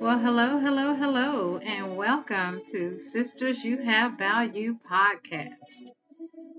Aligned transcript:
Well, 0.00 0.18
hello, 0.18 0.58
hello, 0.58 0.94
hello, 0.94 1.58
and 1.58 1.96
welcome 1.96 2.62
to 2.68 2.96
Sisters 2.96 3.64
You 3.64 3.78
Have 3.78 4.16
Value 4.16 4.78
podcast. 4.88 5.90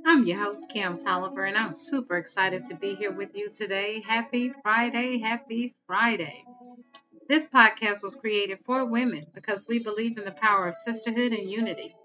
I'm 0.06 0.26
your 0.26 0.44
host, 0.44 0.68
Kim 0.70 0.98
Tolliver, 0.98 1.46
and 1.46 1.58
I'm 1.58 1.74
super 1.74 2.18
excited 2.18 2.66
to 2.66 2.76
be 2.76 2.96
here 2.96 3.12
with 3.12 3.30
you 3.36 3.50
today. 3.50 4.02
Happy 4.02 4.52
Friday, 4.62 5.20
happy 5.20 5.74
Friday. 5.88 6.44
This 7.30 7.48
podcast 7.48 8.04
was 8.04 8.18
created 8.18 8.60
for 8.66 8.86
women 8.86 9.28
because 9.34 9.66
we 9.68 9.80
believe 9.80 10.18
in 10.18 10.26
the 10.26 10.32
power 10.32 10.68
of 10.68 10.76
sisterhood 10.76 11.32
and 11.32 11.50
unity, 11.50 11.96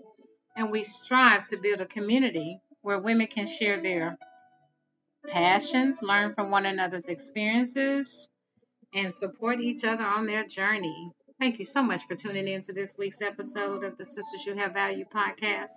and 0.57 0.71
we 0.71 0.85
strive 0.85 1.47
to 1.49 1.57
build 1.57 1.81
a 1.81 1.87
community 1.87 2.61
where 2.83 3.01
women 3.01 3.27
can 3.27 3.49
share 3.49 3.83
their 3.83 4.17
passions, 5.29 6.01
learn 6.01 6.33
from 6.35 6.53
one 6.53 6.65
another's 6.65 7.09
experiences, 7.09 8.29
and 8.95 9.13
support 9.13 9.61
each 9.61 9.85
other 9.85 10.05
on 10.05 10.27
their 10.27 10.45
journey. 10.45 11.11
Thank 11.41 11.59
you 11.59 11.65
so 11.65 11.83
much 11.83 12.07
for 12.07 12.15
tuning 12.15 12.49
in 12.49 12.63
to 12.63 12.73
this 12.73 12.97
week's 12.97 13.21
episode 13.21 13.85
of 13.85 13.99
the 13.99 14.05
Sisters 14.05 14.47
You 14.47 14.55
Have 14.55 14.73
Value 14.73 15.05
podcast. 15.05 15.71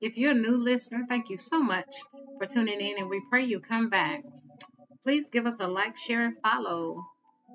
If 0.00 0.16
you're 0.18 0.32
a 0.32 0.34
new 0.34 0.58
listener, 0.58 1.06
thank 1.08 1.30
you 1.30 1.36
so 1.38 1.62
much 1.62 1.94
for 2.38 2.46
tuning 2.46 2.80
in, 2.80 2.98
and 2.98 3.08
we 3.08 3.22
pray 3.30 3.44
you 3.44 3.60
come 3.60 3.88
back. 3.88 4.22
Please 5.02 5.30
give 5.30 5.46
us 5.46 5.58
a 5.60 5.66
like, 5.66 5.96
share, 5.96 6.24
and 6.26 6.36
follow, 6.42 7.02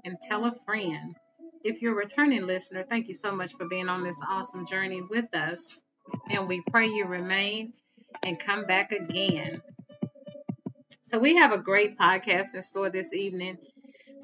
and 0.04 0.18
tell 0.22 0.46
a 0.46 0.56
friend. 0.66 1.16
If 1.64 1.82
you're 1.82 1.94
a 1.94 1.96
returning 1.96 2.48
listener, 2.48 2.84
thank 2.84 3.08
you 3.08 3.14
so 3.14 3.36
much 3.36 3.54
for 3.54 3.68
being 3.68 3.90
on 3.90 4.04
this 4.04 4.22
awesome 4.28 4.66
journey 4.66 5.02
with 5.02 5.34
us, 5.36 5.80
and 6.32 6.48
we 6.48 6.64
pray 6.72 6.88
you 6.88 7.06
remain 7.06 7.74
and 8.26 8.40
come 8.40 8.66
back 8.66 8.92
again. 8.92 9.62
So, 11.04 11.20
we 11.20 11.38
have 11.38 11.52
a 11.52 11.60
great 11.60 11.98
podcast 11.98 12.56
in 12.56 12.62
store 12.64 12.90
this 12.90 13.14
evening. 13.14 13.60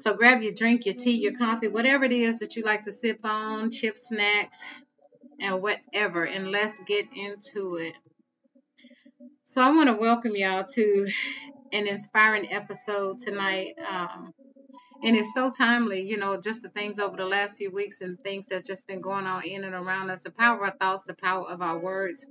So 0.02 0.14
grab 0.14 0.42
your 0.42 0.52
drink, 0.52 0.84
your 0.84 0.96
tea, 0.96 1.20
your 1.20 1.36
coffee, 1.36 1.68
whatever 1.68 2.04
it 2.04 2.10
is 2.10 2.40
that 2.40 2.56
you 2.56 2.64
like 2.64 2.82
to 2.84 2.92
sip 2.92 3.20
on, 3.22 3.70
chips, 3.70 4.08
snacks, 4.08 4.60
and 5.38 5.62
whatever, 5.62 6.24
and 6.24 6.50
let's 6.50 6.80
get 6.88 7.06
into 7.14 7.76
it. 7.76 7.94
So 9.44 9.62
I 9.62 9.68
want 9.68 9.90
to 9.90 10.00
welcome 10.00 10.32
y'all 10.34 10.64
to 10.64 11.08
an 11.72 11.86
inspiring 11.86 12.50
episode 12.50 13.20
tonight. 13.20 13.74
Um, 13.88 14.34
and 15.04 15.16
it's 15.16 15.34
so 15.34 15.50
timely, 15.50 16.02
you 16.02 16.16
know, 16.16 16.36
just 16.40 16.62
the 16.62 16.68
things 16.70 16.98
over 16.98 17.16
the 17.16 17.24
last 17.24 17.58
few 17.58 17.70
weeks 17.70 18.00
and 18.00 18.18
things 18.24 18.46
that's 18.48 18.66
just 18.66 18.88
been 18.88 19.02
going 19.02 19.26
on 19.26 19.44
in 19.44 19.62
and 19.62 19.74
around 19.74 20.10
us. 20.10 20.24
The 20.24 20.32
power 20.32 20.56
of 20.56 20.62
our 20.62 20.76
thoughts, 20.80 21.04
the 21.04 21.14
power 21.14 21.48
of 21.48 21.62
our 21.62 21.78
words. 21.78 22.26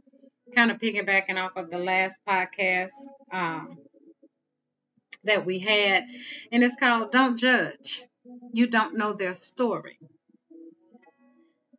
Kind 0.53 0.71
of 0.71 0.77
piggybacking 0.77 1.37
off 1.37 1.55
of 1.55 1.69
the 1.69 1.77
last 1.77 2.19
podcast. 2.27 2.91
Um, 3.31 3.77
that 5.23 5.45
we 5.45 5.59
had, 5.59 6.05
and 6.51 6.63
it's 6.63 6.75
called 6.75 7.11
Don't 7.11 7.37
Judge. 7.37 8.03
You 8.53 8.67
Don't 8.67 8.97
Know 8.97 9.13
Their 9.13 9.33
Story. 9.33 9.97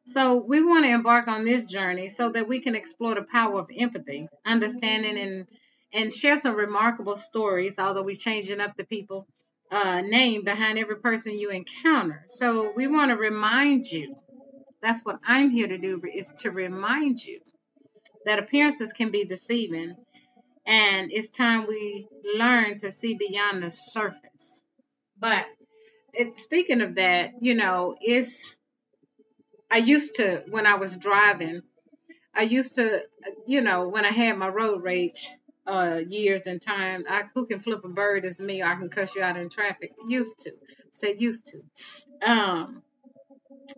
So, 0.07 0.37
we 0.37 0.65
want 0.65 0.85
to 0.85 0.91
embark 0.91 1.29
on 1.29 1.45
this 1.45 1.65
journey 1.65 2.09
so 2.09 2.31
that 2.31 2.49
we 2.49 2.61
can 2.61 2.75
explore 2.75 3.15
the 3.15 3.23
power 3.23 3.61
of 3.61 3.71
empathy, 3.77 4.29
understanding, 4.45 5.17
and 5.19 5.47
and 5.95 6.13
share 6.13 6.39
some 6.39 6.57
remarkable 6.57 7.17
stories, 7.17 7.79
although 7.79 8.03
we're 8.03 8.17
changing 8.17 8.61
up 8.61 8.77
the 8.77 8.85
people 8.85 9.27
uh, 9.71 10.01
name 10.01 10.43
behind 10.45 10.79
every 10.79 10.97
person 10.97 11.39
you 11.39 11.51
encounter. 11.51 12.25
So, 12.27 12.73
we 12.75 12.87
want 12.87 13.11
to 13.11 13.17
remind 13.17 13.87
you 13.87 14.17
that's 14.83 15.05
what 15.05 15.21
I'm 15.25 15.51
here 15.51 15.69
to 15.69 15.79
do, 15.79 16.03
is 16.13 16.33
to 16.39 16.51
remind 16.51 17.23
you 17.25 17.41
that 18.27 18.39
appearances 18.39 18.93
can 18.93 19.11
be 19.11 19.25
deceiving 19.25 19.95
and 20.67 21.11
it's 21.11 21.31
time 21.31 21.67
we 21.67 22.09
learn 22.37 22.79
to 22.79 22.91
see 22.91 23.15
beyond 23.15 23.63
the 23.63 23.71
surface. 23.71 24.63
But 25.19 25.47
it, 26.13 26.39
speaking 26.39 26.81
of 26.81 26.97
that, 26.97 27.33
you 27.41 27.55
know, 27.55 27.97
it's 28.01 28.55
I 29.71 29.79
used 29.79 30.17
to 30.17 30.43
when 30.51 30.67
I 30.67 30.75
was 30.75 30.97
driving, 30.97 31.63
I 32.35 32.43
used 32.43 32.77
to, 32.77 33.03
you 33.47 33.61
know, 33.63 33.89
when 33.89 34.05
I 34.05 34.11
had 34.11 34.37
my 34.37 34.49
road 34.49 34.83
rage 34.83 35.29
uh, 35.67 36.01
years 36.07 36.47
and 36.47 36.61
time, 36.61 37.05
I 37.09 37.23
who 37.35 37.47
can 37.47 37.61
flip 37.61 37.85
a 37.85 37.89
bird 37.89 38.25
is 38.25 38.41
me, 38.41 38.63
or 38.63 38.67
I 38.67 38.75
can 38.77 38.91
cuss 38.91 39.15
you 39.15 39.23
out 39.23 39.37
in 39.37 39.49
traffic. 39.49 39.93
Used 40.07 40.41
to, 40.41 40.53
say 40.93 41.17
used 41.19 41.47
to. 41.47 42.31
Um, 42.31 42.83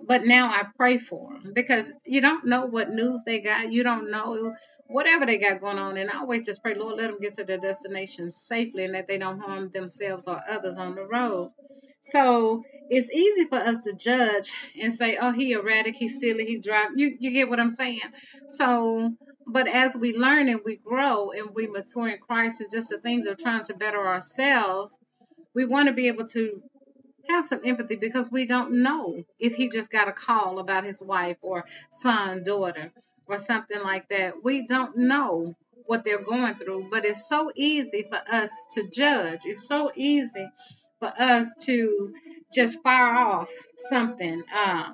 but 0.02 0.24
now 0.24 0.48
I 0.48 0.64
pray 0.76 0.98
for 0.98 1.32
them 1.32 1.52
because 1.54 1.92
you 2.04 2.20
don't 2.20 2.46
know 2.46 2.66
what 2.66 2.90
news 2.90 3.22
they 3.24 3.40
got. 3.40 3.70
You 3.70 3.82
don't 3.82 4.10
know 4.10 4.54
whatever 4.88 5.26
they 5.26 5.38
got 5.38 5.60
going 5.60 5.78
on. 5.78 5.96
And 5.96 6.10
I 6.10 6.18
always 6.18 6.44
just 6.44 6.62
pray, 6.62 6.74
Lord, 6.74 6.96
let 6.96 7.10
them 7.10 7.20
get 7.20 7.34
to 7.34 7.44
their 7.44 7.58
destination 7.58 8.30
safely 8.30 8.84
and 8.84 8.94
that 8.94 9.08
they 9.08 9.18
don't 9.18 9.40
harm 9.40 9.70
themselves 9.72 10.28
or 10.28 10.40
others 10.48 10.78
on 10.78 10.94
the 10.94 11.06
road. 11.06 11.50
So 12.02 12.62
it's 12.90 13.10
easy 13.10 13.46
for 13.46 13.56
us 13.56 13.84
to 13.84 13.94
judge 13.94 14.52
and 14.80 14.92
say, 14.92 15.16
oh, 15.20 15.32
he 15.32 15.52
erratic, 15.52 15.94
he's 15.94 16.20
silly, 16.20 16.44
he's 16.44 16.64
driving. 16.64 16.96
You, 16.96 17.16
you 17.18 17.30
get 17.32 17.48
what 17.48 17.60
I'm 17.60 17.70
saying? 17.70 18.00
So, 18.48 19.12
but 19.46 19.68
as 19.68 19.96
we 19.96 20.14
learn 20.14 20.48
and 20.48 20.60
we 20.64 20.76
grow 20.76 21.30
and 21.30 21.50
we 21.54 21.66
mature 21.66 22.08
in 22.08 22.18
Christ 22.18 22.60
and 22.60 22.70
just 22.70 22.90
the 22.90 22.98
things 22.98 23.26
of 23.26 23.38
trying 23.38 23.64
to 23.64 23.74
better 23.74 24.06
ourselves, 24.06 24.98
we 25.54 25.64
want 25.64 25.88
to 25.88 25.94
be 25.94 26.08
able 26.08 26.26
to 26.28 26.62
have 27.30 27.46
some 27.46 27.60
empathy 27.64 27.96
because 27.96 28.30
we 28.30 28.46
don't 28.46 28.82
know 28.82 29.24
if 29.38 29.54
he 29.54 29.70
just 29.70 29.90
got 29.90 30.08
a 30.08 30.12
call 30.12 30.58
about 30.58 30.84
his 30.84 31.00
wife 31.00 31.38
or 31.42 31.64
son, 31.90 32.44
daughter 32.44 32.92
or 33.26 33.38
something 33.38 33.80
like 33.82 34.08
that. 34.10 34.42
We 34.42 34.66
don't 34.66 34.96
know 34.96 35.54
what 35.86 36.04
they're 36.04 36.22
going 36.24 36.54
through, 36.56 36.88
but 36.90 37.04
it's 37.04 37.28
so 37.28 37.50
easy 37.54 38.04
for 38.08 38.20
us 38.28 38.50
to 38.74 38.88
judge. 38.88 39.40
It's 39.44 39.68
so 39.68 39.90
easy 39.94 40.48
for 40.98 41.08
us 41.08 41.52
to 41.62 42.14
just 42.52 42.82
fire 42.82 43.14
off 43.14 43.50
something. 43.78 44.42
Uh, 44.54 44.92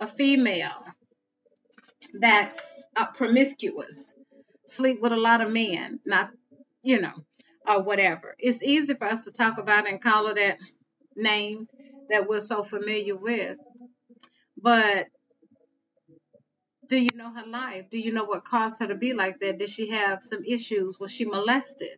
a 0.00 0.06
female 0.06 0.84
that's 2.14 2.88
uh, 2.96 3.06
promiscuous, 3.06 4.14
sleep 4.66 5.00
with 5.00 5.12
a 5.12 5.16
lot 5.16 5.40
of 5.40 5.50
men, 5.50 6.00
not, 6.04 6.30
you 6.82 7.00
know, 7.00 7.14
or 7.66 7.82
whatever. 7.82 8.34
It's 8.38 8.62
easy 8.62 8.94
for 8.94 9.06
us 9.06 9.24
to 9.24 9.32
talk 9.32 9.58
about 9.58 9.88
and 9.88 10.02
call 10.02 10.26
her 10.26 10.34
that 10.34 10.58
name 11.16 11.68
that 12.10 12.28
we're 12.28 12.40
so 12.40 12.64
familiar 12.64 13.16
with. 13.16 13.58
But 14.60 15.06
do 16.92 16.98
you 16.98 17.08
know 17.14 17.30
her 17.32 17.46
life? 17.46 17.86
Do 17.90 17.98
you 17.98 18.10
know 18.10 18.24
what 18.24 18.44
caused 18.44 18.80
her 18.80 18.86
to 18.86 18.94
be 18.94 19.14
like 19.14 19.40
that? 19.40 19.56
Did 19.56 19.70
she 19.70 19.88
have 19.88 20.22
some 20.22 20.44
issues? 20.44 21.00
Was 21.00 21.10
she 21.10 21.24
molested 21.24 21.96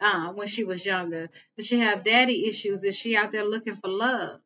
uh, 0.00 0.32
when 0.32 0.46
she 0.46 0.64
was 0.64 0.86
younger? 0.86 1.28
Did 1.58 1.66
she 1.66 1.78
have 1.80 2.04
daddy 2.04 2.48
issues? 2.48 2.82
Is 2.84 2.96
she 2.96 3.14
out 3.18 3.32
there 3.32 3.44
looking 3.44 3.76
for 3.76 3.88
love? 3.88 4.40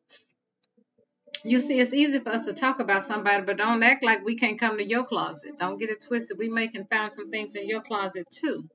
You 1.45 1.61
see, 1.61 1.79
it's 1.79 1.93
easy 1.93 2.19
for 2.19 2.31
us 2.31 2.43
to 2.43 2.53
talk 2.53 2.81
about 2.81 3.05
somebody, 3.05 3.45
but 3.45 3.55
don't 3.55 3.81
act 3.83 4.03
like 4.03 4.25
we 4.25 4.35
can't 4.35 4.59
come 4.59 4.77
to 4.77 4.83
your 4.83 5.05
closet. 5.05 5.57
Don't 5.59 5.79
get 5.79 5.89
it 5.89 6.01
twisted. 6.01 6.37
We 6.37 6.49
may 6.49 6.67
can 6.67 6.85
find 6.87 7.13
some 7.13 7.31
things 7.31 7.55
in 7.55 7.69
your 7.69 7.81
closet 7.81 8.27
too. 8.29 8.67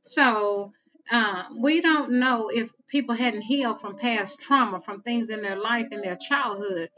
So 0.00 0.72
uh, 1.10 1.44
we 1.54 1.82
don't 1.82 2.12
know 2.12 2.48
if 2.48 2.70
people 2.88 3.14
hadn't 3.14 3.42
healed 3.42 3.82
from 3.82 3.98
past 3.98 4.40
trauma, 4.40 4.80
from 4.80 5.02
things 5.02 5.28
in 5.28 5.42
their 5.42 5.56
life 5.56 5.88
in 5.90 6.00
their 6.00 6.16
childhood 6.16 6.88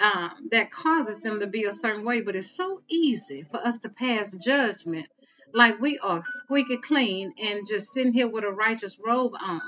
um, 0.00 0.48
that 0.50 0.70
causes 0.70 1.20
them 1.20 1.40
to 1.40 1.46
be 1.46 1.64
a 1.64 1.72
certain 1.72 2.04
way. 2.04 2.20
But 2.20 2.36
it's 2.36 2.50
so 2.50 2.82
easy 2.88 3.44
for 3.50 3.64
us 3.64 3.78
to 3.80 3.88
pass 3.88 4.32
judgment 4.32 5.08
like 5.52 5.80
we 5.80 5.98
are 5.98 6.22
squeaky 6.24 6.78
clean 6.78 7.32
and 7.38 7.66
just 7.66 7.92
sitting 7.92 8.12
here 8.12 8.28
with 8.28 8.44
a 8.44 8.50
righteous 8.50 8.98
robe 8.98 9.32
on 9.40 9.62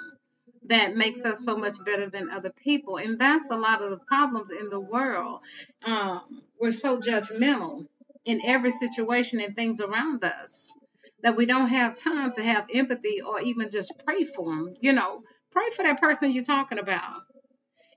that 0.67 0.97
makes 0.97 1.25
us 1.25 1.45
so 1.45 1.57
much 1.57 1.77
better 1.85 2.09
than 2.09 2.31
other 2.31 2.53
people. 2.63 2.99
And 2.99 3.19
that's 3.19 3.51
a 3.51 3.57
lot 3.57 3.83
of 3.83 3.91
the 3.91 3.99
problems 3.99 4.51
in 4.51 4.69
the 4.69 4.81
world. 4.81 5.41
Um, 5.85 6.43
we're 6.61 6.73
so 6.73 6.99
judgmental 6.99 7.87
in 8.25 8.41
every 8.45 8.71
situation 8.71 9.41
and 9.41 9.57
things 9.57 9.81
around 9.81 10.23
us 10.23 10.75
that 11.23 11.37
we 11.37 11.47
don't 11.47 11.69
have 11.69 11.97
time 11.97 12.33
to 12.33 12.43
have 12.43 12.67
empathy 12.73 13.21
or 13.27 13.41
even 13.41 13.71
just 13.71 13.93
pray 14.05 14.25
for 14.25 14.45
them. 14.45 14.75
You 14.81 14.93
know, 14.93 15.23
pray 15.51 15.71
for 15.75 15.83
that 15.83 16.01
person 16.01 16.31
you're 16.33 16.45
talking 16.45 16.79
about. 16.79 17.23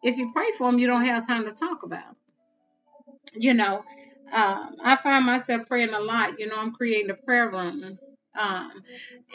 If 0.01 0.17
you 0.17 0.31
pray 0.33 0.51
for 0.57 0.69
them, 0.69 0.79
you 0.79 0.87
don't 0.87 1.05
have 1.05 1.27
time 1.27 1.45
to 1.45 1.53
talk 1.53 1.83
about 1.83 2.15
you 3.33 3.53
know, 3.53 3.83
um, 4.31 4.77
I 4.83 4.97
find 5.01 5.25
myself 5.25 5.67
praying 5.67 5.93
a 5.93 5.99
lot. 5.99 6.39
You 6.39 6.47
know, 6.47 6.57
I'm 6.57 6.73
creating 6.73 7.09
a 7.11 7.15
prayer 7.15 7.49
room, 7.49 7.99
um, 8.39 8.83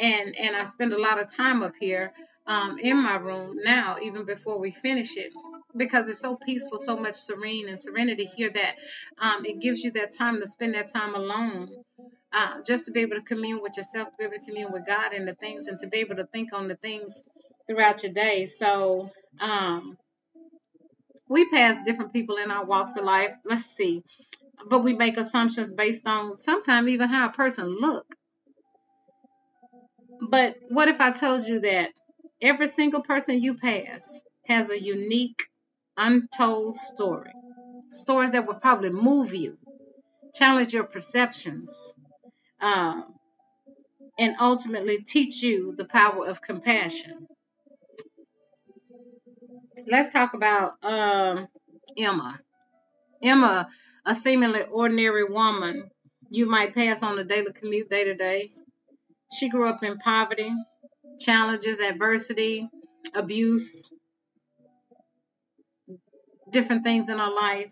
and 0.01 0.37
and 0.37 0.57
I 0.57 0.65
spend 0.65 0.93
a 0.93 1.01
lot 1.01 1.21
of 1.21 1.29
time 1.33 1.63
up 1.63 1.75
here 1.81 2.13
um, 2.47 2.79
in 2.79 2.97
my 2.97 3.17
room 3.17 3.59
now, 3.65 3.97
even 4.03 4.25
before 4.25 4.59
we 4.61 4.73
finish 4.73 5.17
it, 5.17 5.33
because 5.77 6.09
it's 6.09 6.21
so 6.21 6.37
peaceful, 6.37 6.79
so 6.79 6.97
much 6.97 7.15
serene 7.15 7.69
and 7.69 7.79
serenity 7.79 8.27
here 8.27 8.51
that 8.51 8.77
um, 9.21 9.45
it 9.45 9.61
gives 9.61 9.83
you 9.83 9.93
that 9.93 10.13
time 10.13 10.41
to 10.41 10.47
spend 10.47 10.75
that 10.75 10.89
time 10.89 11.15
alone. 11.15 11.71
Uh, 12.33 12.63
just 12.67 12.87
to 12.87 12.93
be 12.93 13.01
able 13.01 13.17
to 13.17 13.23
commune 13.23 13.61
with 13.63 13.77
yourself, 13.77 14.09
to 14.11 14.15
be 14.19 14.25
able 14.25 14.35
to 14.35 14.45
commune 14.45 14.73
with 14.73 14.87
God 14.87 15.15
and 15.15 15.27
the 15.27 15.35
things, 15.35 15.67
and 15.67 15.79
to 15.79 15.87
be 15.87 15.99
able 15.99 16.17
to 16.17 16.27
think 16.27 16.53
on 16.53 16.69
the 16.69 16.77
things 16.77 17.23
throughout 17.67 18.03
your 18.03 18.13
day. 18.13 18.47
So, 18.47 19.11
um, 19.41 19.97
we 21.29 21.49
pass 21.51 21.83
different 21.85 22.13
people 22.13 22.37
in 22.37 22.51
our 22.51 22.65
walks 22.65 22.97
of 22.97 23.05
life. 23.05 23.33
Let's 23.45 23.67
see. 23.67 24.03
But 24.69 24.81
we 24.85 24.95
make 24.95 25.17
assumptions 25.19 25.71
based 25.71 26.07
on 26.07 26.39
sometimes 26.39 26.89
even 26.89 27.09
how 27.09 27.29
a 27.29 27.33
person 27.33 27.69
look. 27.81 28.07
But 30.29 30.57
what 30.69 30.89
if 30.89 31.01
I 31.01 31.13
told 31.13 31.45
you 31.45 31.61
that 31.61 31.91
every 32.43 32.67
single 32.69 33.03
person 33.03 33.43
you 33.43 33.55
pass 33.55 34.23
has 34.47 34.71
a 34.71 34.81
unique, 34.81 35.43
untold 35.97 36.77
story? 36.77 37.33
stories 37.91 38.33
that 38.33 38.47
will 38.47 38.55
probably 38.55 38.91
move 38.91 39.35
you, 39.35 39.59
challenge 40.35 40.73
your 40.73 40.85
perceptions, 40.85 41.95
uh, 42.61 43.03
and 44.19 44.37
ultimately 44.41 44.99
teach 45.03 45.43
you 45.43 45.75
the 45.77 45.85
power 45.85 46.27
of 46.27 46.43
compassion. 46.43 47.27
Let's 49.91 50.13
talk 50.13 50.35
about 50.35 50.75
um, 50.83 51.49
Emma. 51.97 52.39
Emma, 53.23 53.69
a 54.05 54.15
seemingly 54.15 54.63
ordinary 54.71 55.25
woman 55.25 55.91
you 56.29 56.45
might 56.45 56.75
pass 56.75 57.03
on 57.03 57.19
a 57.19 57.25
daily 57.25 57.53
commute 57.55 57.89
day 57.89 58.05
to 58.05 58.15
day. 58.15 58.53
She 59.33 59.49
grew 59.49 59.67
up 59.67 59.83
in 59.83 59.97
poverty, 59.99 60.53
challenges, 61.21 61.81
adversity, 61.81 62.69
abuse, 63.15 63.91
different 66.51 66.85
things 66.85 67.09
in 67.09 67.19
her 67.19 67.31
life, 67.31 67.71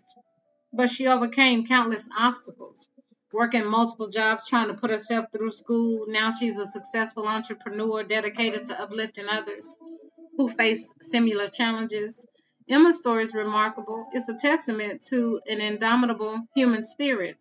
but 0.73 0.89
she 0.89 1.07
overcame 1.07 1.67
countless 1.67 2.09
obstacles, 2.17 2.87
working 3.31 3.65
multiple 3.67 4.07
jobs, 4.09 4.47
trying 4.47 4.69
to 4.69 4.73
put 4.73 4.89
herself 4.89 5.27
through 5.31 5.51
school. 5.51 6.05
Now 6.07 6.31
she's 6.31 6.57
a 6.57 6.65
successful 6.65 7.27
entrepreneur 7.27 8.01
dedicated 8.03 8.65
to 8.65 8.81
uplifting 8.81 9.29
others 9.29 9.75
who 10.37 10.49
face 10.49 10.93
similar 11.01 11.47
challenges. 11.47 12.25
Emma's 12.69 12.99
story 12.99 13.23
is 13.23 13.33
remarkable. 13.33 14.07
It's 14.13 14.29
a 14.29 14.35
testament 14.35 15.01
to 15.09 15.41
an 15.47 15.59
indomitable 15.59 16.47
human 16.55 16.85
spirit. 16.85 17.37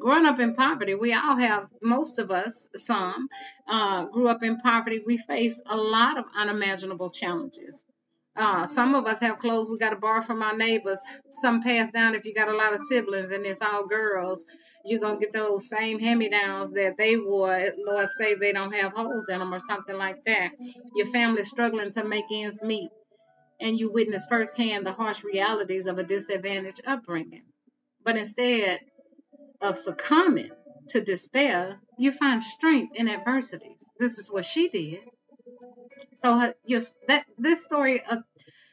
Growing 0.00 0.26
up 0.26 0.38
in 0.38 0.54
poverty, 0.54 0.94
we 0.94 1.12
all 1.12 1.36
have, 1.36 1.68
most 1.82 2.18
of 2.18 2.30
us, 2.30 2.68
some, 2.76 3.28
uh, 3.66 4.04
grew 4.06 4.28
up 4.28 4.42
in 4.42 4.60
poverty. 4.60 5.02
We 5.04 5.18
face 5.18 5.60
a 5.66 5.76
lot 5.76 6.18
of 6.18 6.24
unimaginable 6.36 7.10
challenges. 7.10 7.84
Uh, 8.36 8.66
some 8.66 8.94
of 8.94 9.04
us 9.06 9.18
have 9.18 9.38
clothes 9.38 9.68
we 9.68 9.78
got 9.78 9.90
to 9.90 9.96
borrow 9.96 10.22
from 10.22 10.42
our 10.42 10.56
neighbors. 10.56 11.02
Some 11.32 11.62
pass 11.64 11.90
down 11.90 12.14
if 12.14 12.24
you 12.24 12.32
got 12.32 12.48
a 12.48 12.56
lot 12.56 12.72
of 12.72 12.80
siblings 12.80 13.32
and 13.32 13.44
it's 13.44 13.60
all 13.60 13.88
girls. 13.88 14.46
You're 14.88 15.00
going 15.00 15.20
to 15.20 15.24
get 15.24 15.34
those 15.34 15.68
same 15.68 15.98
hand 15.98 16.18
me 16.18 16.30
downs 16.30 16.72
that 16.72 16.96
they 16.96 17.16
wore. 17.16 17.62
Lord 17.86 18.08
save 18.08 18.40
they 18.40 18.52
don't 18.52 18.72
have 18.72 18.92
holes 18.92 19.28
in 19.28 19.38
them 19.38 19.52
or 19.52 19.58
something 19.58 19.96
like 19.96 20.24
that. 20.24 20.52
Your 20.94 21.06
family's 21.08 21.48
struggling 21.48 21.90
to 21.92 22.04
make 22.04 22.24
ends 22.30 22.60
meet. 22.62 22.90
And 23.60 23.78
you 23.78 23.92
witness 23.92 24.26
firsthand 24.26 24.86
the 24.86 24.92
harsh 24.92 25.24
realities 25.24 25.88
of 25.88 25.98
a 25.98 26.04
disadvantaged 26.04 26.80
upbringing. 26.86 27.42
But 28.04 28.16
instead 28.16 28.80
of 29.60 29.76
succumbing 29.76 30.50
to 30.90 31.00
despair, 31.00 31.80
you 31.98 32.12
find 32.12 32.42
strength 32.42 32.96
in 32.96 33.08
adversities. 33.08 33.90
This 33.98 34.18
is 34.18 34.30
what 34.30 34.44
she 34.44 34.68
did. 34.68 35.00
So 36.16 36.38
her, 36.38 36.54
that 37.08 37.26
this 37.36 37.62
story 37.64 38.02
uh, 38.04 38.18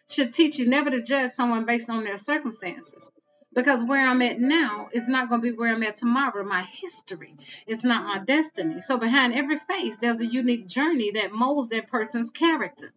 should 0.09 0.33
teach 0.33 0.57
you 0.57 0.67
never 0.67 0.89
to 0.91 1.01
judge 1.01 1.31
someone 1.31 1.65
based 1.65 1.89
on 1.89 2.03
their 2.03 2.17
circumstances. 2.17 3.09
Because 3.55 3.81
where 3.81 4.05
I'm 4.05 4.21
at 4.21 4.37
now 4.37 4.89
is 4.91 5.07
not 5.07 5.29
going 5.29 5.41
to 5.41 5.51
be 5.51 5.57
where 5.57 5.73
I'm 5.73 5.83
at 5.83 5.95
tomorrow. 5.95 6.43
My 6.43 6.63
history 6.63 7.35
is 7.65 7.83
not 7.83 8.03
my 8.03 8.23
destiny. 8.23 8.81
So 8.81 8.97
behind 8.97 9.33
every 9.33 9.57
face, 9.59 9.97
there's 9.97 10.19
a 10.19 10.25
unique 10.25 10.67
journey 10.67 11.11
that 11.11 11.31
molds 11.31 11.69
that 11.69 11.89
person's 11.89 12.29
character. 12.29 12.91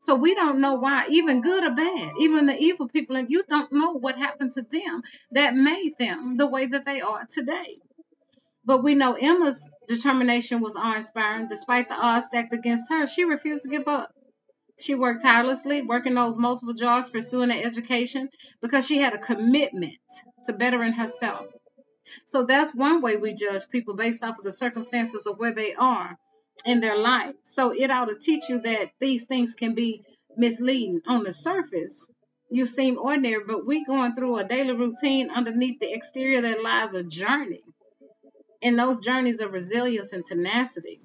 So 0.00 0.14
we 0.14 0.34
don't 0.34 0.60
know 0.60 0.76
why, 0.76 1.06
even 1.10 1.42
good 1.42 1.62
or 1.62 1.74
bad, 1.74 2.12
even 2.20 2.46
the 2.46 2.56
evil 2.56 2.88
people, 2.88 3.16
and 3.16 3.30
you 3.30 3.42
don't 3.48 3.70
know 3.72 3.92
what 3.92 4.16
happened 4.16 4.52
to 4.52 4.62
them 4.62 5.02
that 5.32 5.54
made 5.54 5.98
them 5.98 6.36
the 6.36 6.46
way 6.46 6.66
that 6.66 6.86
they 6.86 7.00
are 7.00 7.26
today. 7.28 7.78
But 8.64 8.82
we 8.82 8.94
know 8.94 9.14
Emma's 9.14 9.68
determination 9.88 10.60
was 10.62 10.76
awe-inspiring. 10.76 11.48
Despite 11.48 11.88
the 11.88 11.96
odds 11.96 12.26
stacked 12.26 12.52
against 12.52 12.90
her, 12.90 13.06
she 13.06 13.24
refused 13.24 13.64
to 13.64 13.70
give 13.70 13.88
up. 13.88 14.12
She 14.80 14.94
worked 14.94 15.22
tirelessly, 15.22 15.82
working 15.82 16.14
those 16.14 16.36
multiple 16.36 16.74
jobs, 16.74 17.10
pursuing 17.10 17.50
an 17.50 17.64
education, 17.64 18.30
because 18.62 18.86
she 18.86 18.98
had 18.98 19.14
a 19.14 19.18
commitment 19.18 19.98
to 20.46 20.52
bettering 20.52 20.94
herself. 20.94 21.46
So 22.26 22.44
that's 22.44 22.74
one 22.74 23.02
way 23.02 23.16
we 23.16 23.34
judge 23.34 23.68
people 23.70 23.94
based 23.96 24.24
off 24.24 24.38
of 24.38 24.44
the 24.44 24.52
circumstances 24.52 25.26
of 25.26 25.38
where 25.38 25.52
they 25.54 25.74
are 25.74 26.16
in 26.64 26.80
their 26.80 26.96
life. 26.98 27.34
So 27.44 27.70
it 27.72 27.90
ought 27.90 28.06
to 28.06 28.18
teach 28.18 28.44
you 28.48 28.60
that 28.62 28.92
these 29.00 29.26
things 29.26 29.54
can 29.54 29.74
be 29.74 30.04
misleading 30.36 31.02
on 31.06 31.24
the 31.24 31.32
surface. 31.32 32.06
You 32.50 32.66
seem 32.66 32.98
ordinary, 32.98 33.44
but 33.46 33.66
we 33.66 33.84
going 33.84 34.14
through 34.16 34.38
a 34.38 34.44
daily 34.44 34.74
routine 34.74 35.30
underneath 35.30 35.80
the 35.80 35.92
exterior 35.92 36.42
that 36.42 36.62
lies 36.62 36.94
a 36.94 37.02
journey 37.04 37.60
And 38.62 38.78
those 38.78 38.98
journeys 39.00 39.40
of 39.40 39.52
resilience 39.52 40.12
and 40.12 40.24
tenacity. 40.24 41.00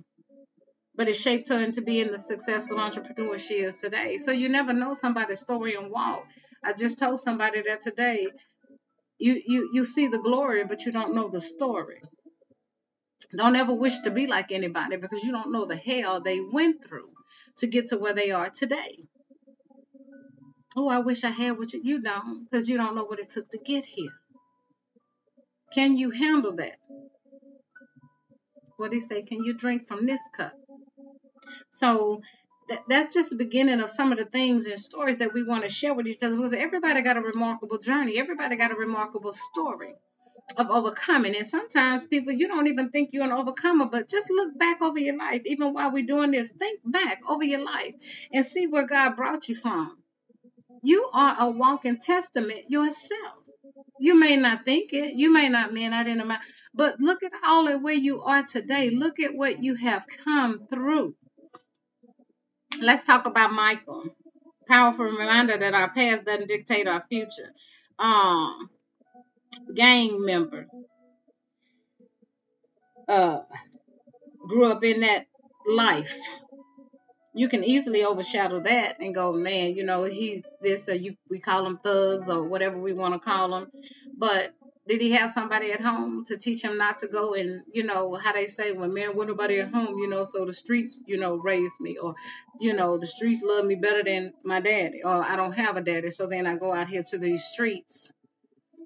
But 0.95 1.09
it 1.09 1.15
shaped 1.15 1.49
her 1.49 1.61
into 1.61 1.81
being 1.81 2.11
the 2.11 2.17
successful 2.17 2.79
entrepreneur 2.79 3.37
she 3.37 3.55
is 3.55 3.77
today. 3.77 4.17
So 4.17 4.31
you 4.31 4.49
never 4.49 4.73
know 4.73 4.93
somebody's 4.93 5.39
story 5.39 5.75
and 5.75 5.91
walk. 5.91 6.25
I 6.63 6.73
just 6.73 6.99
told 6.99 7.19
somebody 7.19 7.63
that 7.67 7.81
today 7.81 8.27
you, 9.17 9.41
you, 9.45 9.69
you 9.73 9.85
see 9.85 10.07
the 10.07 10.19
glory, 10.19 10.65
but 10.65 10.85
you 10.85 10.91
don't 10.91 11.15
know 11.15 11.29
the 11.29 11.41
story. 11.41 12.01
Don't 13.35 13.55
ever 13.55 13.73
wish 13.73 13.99
to 14.01 14.11
be 14.11 14.27
like 14.27 14.51
anybody 14.51 14.97
because 14.97 15.23
you 15.23 15.31
don't 15.31 15.51
know 15.51 15.65
the 15.65 15.75
hell 15.75 16.21
they 16.21 16.39
went 16.39 16.87
through 16.87 17.09
to 17.57 17.67
get 17.67 17.87
to 17.87 17.97
where 17.97 18.13
they 18.13 18.31
are 18.31 18.49
today. 18.49 18.97
Oh, 20.75 20.87
I 20.87 20.99
wish 20.99 21.23
I 21.23 21.29
had 21.29 21.57
what 21.57 21.73
you, 21.73 21.81
you 21.83 22.01
don't 22.01 22.45
because 22.49 22.67
you 22.69 22.77
don't 22.77 22.95
know 22.95 23.05
what 23.05 23.19
it 23.19 23.29
took 23.29 23.49
to 23.51 23.57
get 23.57 23.85
here. 23.85 24.11
Can 25.73 25.95
you 25.97 26.11
handle 26.11 26.55
that? 26.57 26.77
What 28.77 28.93
he 28.93 28.99
say, 28.99 29.21
can 29.21 29.43
you 29.43 29.53
drink 29.53 29.87
from 29.87 30.05
this 30.05 30.21
cup? 30.35 30.53
So 31.71 32.21
that's 32.87 33.13
just 33.13 33.29
the 33.31 33.35
beginning 33.35 33.81
of 33.81 33.89
some 33.89 34.11
of 34.11 34.17
the 34.17 34.25
things 34.25 34.65
and 34.65 34.79
stories 34.79 35.19
that 35.19 35.33
we 35.33 35.43
want 35.43 35.63
to 35.63 35.69
share 35.69 35.93
with 35.93 36.07
each 36.07 36.23
other 36.23 36.35
because 36.35 36.53
everybody 36.53 37.01
got 37.01 37.17
a 37.17 37.21
remarkable 37.21 37.77
journey. 37.77 38.19
Everybody 38.19 38.55
got 38.55 38.71
a 38.71 38.75
remarkable 38.75 39.33
story 39.33 39.93
of 40.57 40.69
overcoming. 40.69 41.35
And 41.35 41.47
sometimes 41.47 42.05
people, 42.05 42.33
you 42.33 42.47
don't 42.47 42.67
even 42.67 42.89
think 42.89 43.09
you're 43.11 43.25
an 43.25 43.31
overcomer, 43.31 43.85
but 43.85 44.09
just 44.09 44.29
look 44.29 44.57
back 44.57 44.81
over 44.81 44.99
your 44.99 45.17
life. 45.17 45.41
Even 45.45 45.73
while 45.73 45.91
we're 45.91 46.05
doing 46.05 46.31
this, 46.31 46.51
think 46.51 46.79
back 46.85 47.21
over 47.27 47.43
your 47.43 47.63
life 47.63 47.95
and 48.31 48.45
see 48.45 48.67
where 48.67 48.87
God 48.87 49.15
brought 49.15 49.49
you 49.49 49.55
from. 49.55 49.97
You 50.81 51.09
are 51.13 51.35
a 51.39 51.49
walking 51.49 51.97
testament 51.99 52.69
yourself. 52.69 53.43
You 53.99 54.19
may 54.19 54.35
not 54.35 54.65
think 54.65 54.93
it. 54.93 55.13
You 55.15 55.31
may 55.31 55.49
not 55.49 55.73
mean 55.73 55.93
I 55.93 56.03
didn't 56.03 56.27
mind. 56.27 56.41
But 56.73 56.99
look 56.99 57.23
at 57.23 57.31
all 57.45 57.67
of 57.67 57.81
where 57.81 57.93
you 57.93 58.21
are 58.23 58.43
today. 58.43 58.89
Look 58.89 59.19
at 59.19 59.35
what 59.35 59.61
you 59.61 59.75
have 59.75 60.05
come 60.23 60.67
through. 60.71 61.15
Let's 62.79 63.03
talk 63.03 63.27
about 63.27 63.51
Michael. 63.53 64.05
Powerful 64.67 65.05
reminder 65.05 65.57
that 65.57 65.73
our 65.73 65.93
past 65.93 66.25
doesn't 66.25 66.47
dictate 66.47 66.87
our 66.87 67.03
future. 67.09 67.51
Um, 67.99 68.69
gang 69.75 70.25
member. 70.25 70.67
Uh, 73.07 73.41
grew 74.47 74.65
up 74.65 74.83
in 74.83 75.01
that 75.01 75.27
life. 75.67 76.17
You 77.35 77.49
can 77.49 77.63
easily 77.63 78.03
overshadow 78.03 78.61
that 78.63 78.99
and 78.99 79.13
go, 79.13 79.33
man, 79.33 79.75
you 79.75 79.83
know, 79.83 80.03
he's 80.03 80.43
this, 80.61 80.87
or 80.87 80.95
you 80.95 81.15
we 81.29 81.39
call 81.39 81.63
them 81.63 81.79
thugs 81.83 82.29
or 82.29 82.47
whatever 82.47 82.79
we 82.79 82.93
want 82.93 83.13
to 83.13 83.19
call 83.19 83.49
them. 83.49 83.71
But 84.17 84.53
did 84.87 84.99
he 85.01 85.11
have 85.11 85.31
somebody 85.31 85.71
at 85.71 85.81
home 85.81 86.25
to 86.25 86.37
teach 86.37 86.63
him 86.63 86.77
not 86.77 86.97
to 86.97 87.07
go 87.07 87.33
and 87.33 87.63
you 87.71 87.83
know 87.83 88.15
how 88.15 88.33
they 88.33 88.47
say 88.47 88.71
when 88.73 88.93
man 88.93 89.15
with 89.15 89.27
nobody 89.27 89.59
at 89.59 89.71
home 89.71 89.97
you 89.97 90.09
know 90.09 90.23
so 90.23 90.45
the 90.45 90.53
streets 90.53 90.99
you 91.05 91.17
know 91.17 91.35
raised 91.35 91.79
me 91.79 91.97
or 91.97 92.15
you 92.59 92.73
know 92.73 92.97
the 92.97 93.07
streets 93.07 93.41
love 93.43 93.65
me 93.65 93.75
better 93.75 94.03
than 94.03 94.33
my 94.43 94.59
daddy 94.59 95.01
or 95.03 95.23
i 95.23 95.35
don't 95.35 95.53
have 95.53 95.77
a 95.77 95.81
daddy 95.81 96.09
so 96.09 96.27
then 96.27 96.45
i 96.45 96.55
go 96.55 96.73
out 96.73 96.87
here 96.89 97.03
to 97.03 97.17
these 97.17 97.43
streets 97.45 98.11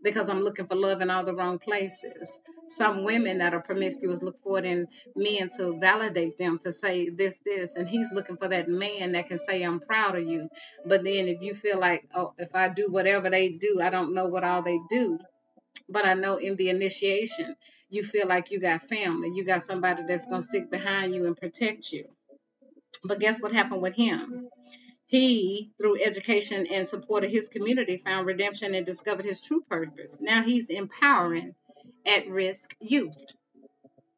because 0.04 0.30
i'm 0.30 0.42
looking 0.42 0.68
for 0.68 0.76
love 0.76 1.02
in 1.02 1.10
all 1.10 1.26
the 1.26 1.34
wrong 1.34 1.60
places. 1.60 2.40
Some 2.70 3.06
women 3.06 3.38
that 3.38 3.54
are 3.54 3.62
promiscuous 3.62 4.22
look 4.22 4.42
for 4.44 4.60
it 4.60 4.66
in 4.66 4.88
men 5.16 5.50
to 5.58 5.80
validate 5.80 6.38
them 6.38 6.60
to 6.60 6.72
say 6.72 7.10
this 7.10 7.40
this 7.46 7.78
and 7.78 7.88
he's 7.88 8.12
looking 8.12 8.38
for 8.38 8.50
that 8.50 8.68
man 8.68 9.14
that 9.14 9.30
can 9.30 9.38
say 9.38 9.64
i'm 9.64 9.80
proud 9.80 10.18
of 10.18 10.24
you. 10.24 10.50
But 10.86 11.04
then 11.04 11.28
if 11.28 11.42
you 11.42 11.56
feel 11.56 11.80
like 11.80 12.08
oh 12.14 12.34
if 12.38 12.54
i 12.54 12.70
do 12.70 12.88
whatever 12.90 13.30
they 13.30 13.50
do 13.50 13.80
i 13.82 13.90
don't 13.90 14.14
know 14.14 14.28
what 14.28 14.44
all 14.44 14.64
they 14.64 14.80
do 14.90 15.18
but 15.90 16.06
I 16.06 16.14
know 16.16 16.38
in 16.38 16.56
the 16.56 16.70
initiation, 16.70 17.56
you 17.90 18.04
feel 18.04 18.28
like 18.28 18.52
you 18.52 18.60
got 18.60 18.88
family. 18.90 19.32
You 19.34 19.46
got 19.46 19.64
somebody 19.64 20.04
that's 20.08 20.26
going 20.26 20.42
to 20.42 20.48
stick 20.48 20.70
behind 20.72 21.14
you 21.14 21.26
and 21.26 21.38
protect 21.38 21.92
you. 21.92 22.06
But 23.04 23.20
guess 23.20 23.42
what 23.42 23.54
happened 23.54 23.82
with 23.82 23.96
him? 23.96 24.50
He, 25.08 25.72
through 25.80 26.04
education 26.04 26.68
and 26.68 26.88
support 26.88 27.24
of 27.24 27.32
his 27.32 27.50
community, 27.50 27.98
found 27.98 28.28
redemption 28.28 28.76
and 28.76 28.86
discovered 28.86 29.26
his 29.26 29.42
true 29.42 29.64
purpose. 29.70 30.18
Now 30.22 30.44
he's 30.44 30.70
empowering 30.70 31.56
at 32.06 32.30
risk 32.30 32.76
youth. 32.82 33.26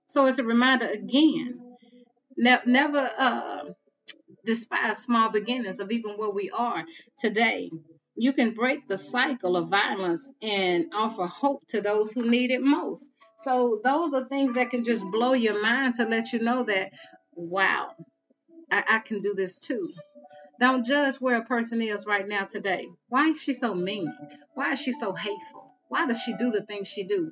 So 0.07 0.25
it's 0.25 0.39
a 0.39 0.43
reminder 0.43 0.87
again 0.87 1.77
ne- 2.37 2.61
never 2.65 3.11
uh, 3.17 3.63
despise 4.45 4.99
small 4.99 5.31
beginnings 5.31 5.79
of 5.79 5.91
even 5.91 6.13
where 6.13 6.31
we 6.31 6.49
are 6.51 6.85
today 7.17 7.71
you 8.19 8.33
can 8.33 8.53
break 8.53 8.85
the 8.87 8.97
cycle 8.97 9.55
of 9.55 9.69
violence 9.69 10.31
and 10.41 10.87
offer 10.93 11.25
hope 11.25 11.65
to 11.67 11.79
those 11.79 12.11
who 12.11 12.29
need 12.29 12.51
it 12.51 12.61
most. 12.61 13.09
So 13.37 13.79
those 13.81 14.13
are 14.13 14.25
things 14.25 14.55
that 14.55 14.71
can 14.71 14.83
just 14.83 15.05
blow 15.05 15.33
your 15.33 15.61
mind 15.61 15.95
to 15.95 16.03
let 16.03 16.33
you 16.33 16.39
know 16.39 16.63
that, 16.63 16.91
wow, 17.33 17.91
I, 18.69 18.83
I 18.87 18.99
can 18.99 19.21
do 19.21 19.33
this 19.33 19.57
too. 19.57 19.93
Don't 20.59 20.85
judge 20.85 21.15
where 21.21 21.37
a 21.37 21.45
person 21.45 21.81
is 21.81 22.05
right 22.05 22.27
now 22.27 22.43
today. 22.43 22.89
Why 23.07 23.29
is 23.29 23.41
she 23.41 23.53
so 23.53 23.73
mean? 23.73 24.13
Why 24.53 24.73
is 24.73 24.81
she 24.81 24.91
so 24.91 25.13
hateful? 25.13 25.73
Why 25.87 26.05
does 26.05 26.21
she 26.21 26.33
do 26.33 26.51
the 26.51 26.61
things 26.61 26.89
she 26.89 27.05
do? 27.05 27.31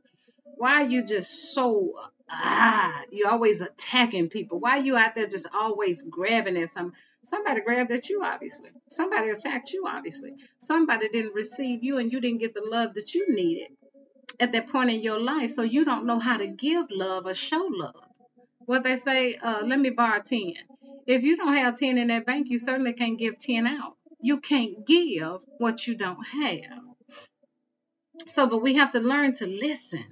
Why 0.55 0.83
are 0.83 0.87
you 0.87 1.05
just 1.05 1.53
so 1.53 1.95
ah? 2.31 3.01
You're 3.11 3.29
always 3.29 3.59
attacking 3.59 4.29
people. 4.29 4.61
Why 4.61 4.77
are 4.77 4.81
you 4.81 4.95
out 4.95 5.15
there 5.15 5.27
just 5.27 5.47
always 5.53 6.01
grabbing 6.01 6.55
at 6.55 6.69
some? 6.69 6.93
Somebody 7.27 7.59
grabbed 7.59 7.91
at 7.91 8.07
you, 8.07 8.21
obviously. 8.23 8.69
Somebody 8.89 9.31
attacked 9.31 9.73
you, 9.73 9.85
obviously. 9.85 10.31
Somebody 10.61 11.09
didn't 11.09 11.35
receive 11.35 11.83
you, 11.83 11.97
and 11.97 12.09
you 12.09 12.21
didn't 12.21 12.39
get 12.39 12.53
the 12.53 12.63
love 12.63 12.93
that 12.93 13.13
you 13.13 13.25
needed 13.27 13.67
at 14.39 14.53
that 14.53 14.69
point 14.69 14.91
in 14.91 15.01
your 15.01 15.19
life. 15.19 15.51
So 15.51 15.63
you 15.63 15.83
don't 15.83 16.05
know 16.05 16.19
how 16.19 16.37
to 16.37 16.47
give 16.47 16.85
love 16.89 17.25
or 17.25 17.33
show 17.33 17.67
love. 17.69 18.01
What 18.65 18.85
they 18.85 18.95
say, 18.95 19.35
uh, 19.35 19.63
let 19.65 19.77
me 19.77 19.89
borrow 19.89 20.21
10. 20.21 20.53
If 21.05 21.23
you 21.23 21.35
don't 21.35 21.53
have 21.53 21.77
10 21.77 21.97
in 21.97 22.07
that 22.07 22.25
bank, 22.25 22.47
you 22.49 22.59
certainly 22.59 22.93
can't 22.93 23.19
give 23.19 23.37
10 23.37 23.67
out. 23.67 23.97
You 24.21 24.39
can't 24.39 24.87
give 24.87 25.41
what 25.57 25.85
you 25.85 25.95
don't 25.95 26.23
have. 26.23 26.79
So, 28.29 28.47
but 28.47 28.61
we 28.61 28.75
have 28.75 28.93
to 28.93 29.01
learn 29.01 29.33
to 29.35 29.47
listen. 29.47 30.05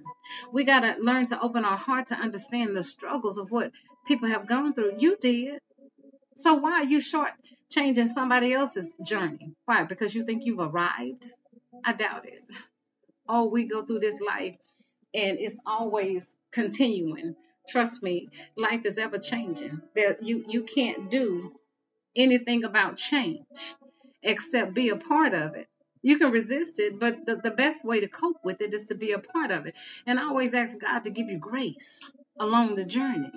We 0.51 0.65
got 0.65 0.81
to 0.81 0.95
learn 1.00 1.27
to 1.27 1.41
open 1.41 1.63
our 1.63 1.77
heart 1.77 2.07
to 2.07 2.15
understand 2.15 2.75
the 2.75 2.84
struggles 2.84 3.38
of 3.38 3.51
what 3.51 3.72
people 4.05 4.27
have 4.27 4.48
gone 4.48 4.74
through. 4.74 4.95
You 4.98 5.15
did. 5.22 5.60
So, 6.36 6.56
why 6.56 6.82
are 6.82 6.84
you 6.84 7.00
short 7.00 7.32
changing 7.72 8.08
somebody 8.08 8.54
else's 8.54 8.96
journey? 9.06 9.54
Why? 9.65 9.84
Because 9.86 10.13
you 10.13 10.25
think 10.25 10.46
you've 10.46 10.60
arrived? 10.60 11.32
I 11.84 11.94
doubt 11.94 12.25
it. 12.25 12.44
Oh, 13.27 13.46
we 13.46 13.65
go 13.65 13.86
through 13.86 14.00
this 14.00 14.20
life 14.20 14.58
and 15.13 15.38
it's 15.39 15.60
always 15.65 16.38
continuing. 16.51 17.36
Trust 17.70 18.04
me, 18.04 18.30
life 18.58 18.82
is 18.86 18.98
ever 18.98 19.18
changing. 19.18 19.82
There, 19.96 20.18
you 20.22 20.44
you 20.48 20.63
can't 20.63 21.10
do 21.10 21.54
anything 22.15 22.63
about 22.63 22.98
change 22.98 23.75
except 24.22 24.74
be 24.74 24.89
a 24.89 24.98
part 24.98 25.34
of 25.34 25.56
it. 25.56 25.68
You 26.01 26.20
can 26.20 26.32
resist 26.32 26.80
it, 26.80 27.00
but 27.00 27.25
the, 27.25 27.38
the 27.38 27.51
best 27.51 27.84
way 27.84 28.01
to 28.01 28.08
cope 28.08 28.44
with 28.44 28.62
it 28.62 28.74
is 28.74 28.86
to 28.86 28.96
be 28.96 29.13
a 29.13 29.20
part 29.20 29.51
of 29.51 29.65
it. 29.65 29.74
And 30.06 30.20
I 30.20 30.24
always 30.24 30.54
ask 30.54 30.80
God 30.80 31.06
to 31.06 31.10
give 31.10 31.30
you 31.30 31.39
grace 31.39 32.12
along 32.39 32.75
the 32.75 32.86
journey 32.86 33.32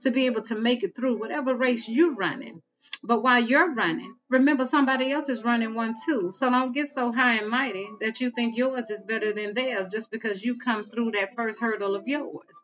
to 0.00 0.10
be 0.10 0.26
able 0.26 0.42
to 0.42 0.54
make 0.54 0.82
it 0.82 0.96
through 0.96 1.18
whatever 1.18 1.54
race 1.54 1.88
you're 1.88 2.14
running. 2.14 2.62
But 3.02 3.22
while 3.22 3.42
you're 3.42 3.74
running, 3.74 4.16
remember 4.28 4.66
somebody 4.66 5.12
else 5.12 5.28
is 5.28 5.44
running 5.44 5.74
one 5.74 5.94
too. 6.06 6.30
So 6.32 6.50
don't 6.50 6.72
get 6.72 6.88
so 6.88 7.12
high 7.12 7.34
and 7.34 7.48
mighty 7.50 7.88
that 8.00 8.20
you 8.20 8.30
think 8.30 8.56
yours 8.56 8.90
is 8.90 9.02
better 9.02 9.32
than 9.32 9.54
theirs 9.54 9.88
just 9.92 10.10
because 10.10 10.42
you 10.42 10.58
come 10.58 10.84
through 10.84 11.12
that 11.12 11.36
first 11.36 11.60
hurdle 11.60 11.94
of 11.94 12.06
yours. 12.06 12.62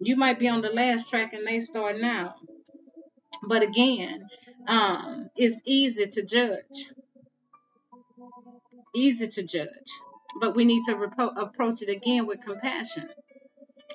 You 0.00 0.16
might 0.16 0.38
be 0.38 0.48
on 0.48 0.62
the 0.62 0.70
last 0.70 1.08
track 1.08 1.32
and 1.34 1.46
they 1.46 1.60
start 1.60 1.96
now. 2.00 2.34
But 3.48 3.62
again, 3.62 4.26
um, 4.68 5.30
it's 5.36 5.62
easy 5.64 6.06
to 6.06 6.24
judge. 6.24 6.86
Easy 8.94 9.28
to 9.28 9.42
judge. 9.42 9.90
But 10.40 10.56
we 10.56 10.64
need 10.64 10.84
to 10.84 10.94
repo- 10.94 11.36
approach 11.40 11.82
it 11.82 11.88
again 11.88 12.26
with 12.26 12.42
compassion. 12.42 13.08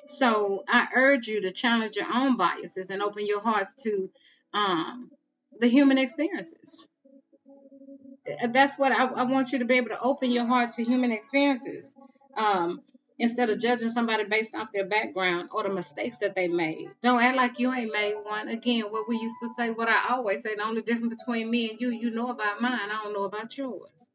So 0.06 0.64
I 0.68 0.88
urge 0.94 1.26
you 1.26 1.42
to 1.42 1.52
challenge 1.52 1.96
your 1.96 2.12
own 2.12 2.36
biases 2.36 2.90
and 2.90 3.02
open 3.02 3.26
your 3.26 3.40
hearts 3.40 3.74
to 3.84 4.10
um, 4.52 5.10
the 5.60 5.68
human 5.68 5.98
experiences. 5.98 6.86
That's 8.48 8.78
what 8.78 8.92
I, 8.92 9.04
I, 9.04 9.22
want 9.24 9.52
you 9.52 9.58
to 9.58 9.64
be 9.66 9.74
able 9.74 9.90
to 9.90 10.00
open 10.00 10.30
your 10.30 10.46
heart 10.46 10.72
to 10.72 10.84
human 10.84 11.12
experiences. 11.12 11.94
Um, 12.36 12.80
instead 13.18 13.50
of 13.50 13.60
judging 13.60 13.90
somebody 13.90 14.24
based 14.24 14.54
off 14.54 14.72
their 14.72 14.86
background 14.86 15.48
or 15.52 15.62
the 15.62 15.68
mistakes 15.68 16.18
that 16.18 16.34
they 16.34 16.48
made. 16.48 16.88
Don't 17.02 17.22
act 17.22 17.36
like 17.36 17.58
you 17.58 17.72
ain't 17.72 17.92
made 17.92 18.14
one. 18.22 18.48
Again, 18.48 18.84
what 18.90 19.08
we 19.08 19.18
used 19.18 19.36
to 19.40 19.48
say, 19.50 19.70
what 19.70 19.88
I 19.88 20.10
always 20.10 20.42
say, 20.42 20.54
the 20.56 20.66
only 20.66 20.82
difference 20.82 21.14
between 21.16 21.50
me 21.50 21.70
and 21.70 21.80
you, 21.80 21.90
you 21.90 22.10
know 22.10 22.28
about 22.28 22.60
mine, 22.60 22.80
I 22.82 23.02
don't 23.04 23.12
know 23.12 23.24
about 23.24 23.56
yours. 23.56 24.08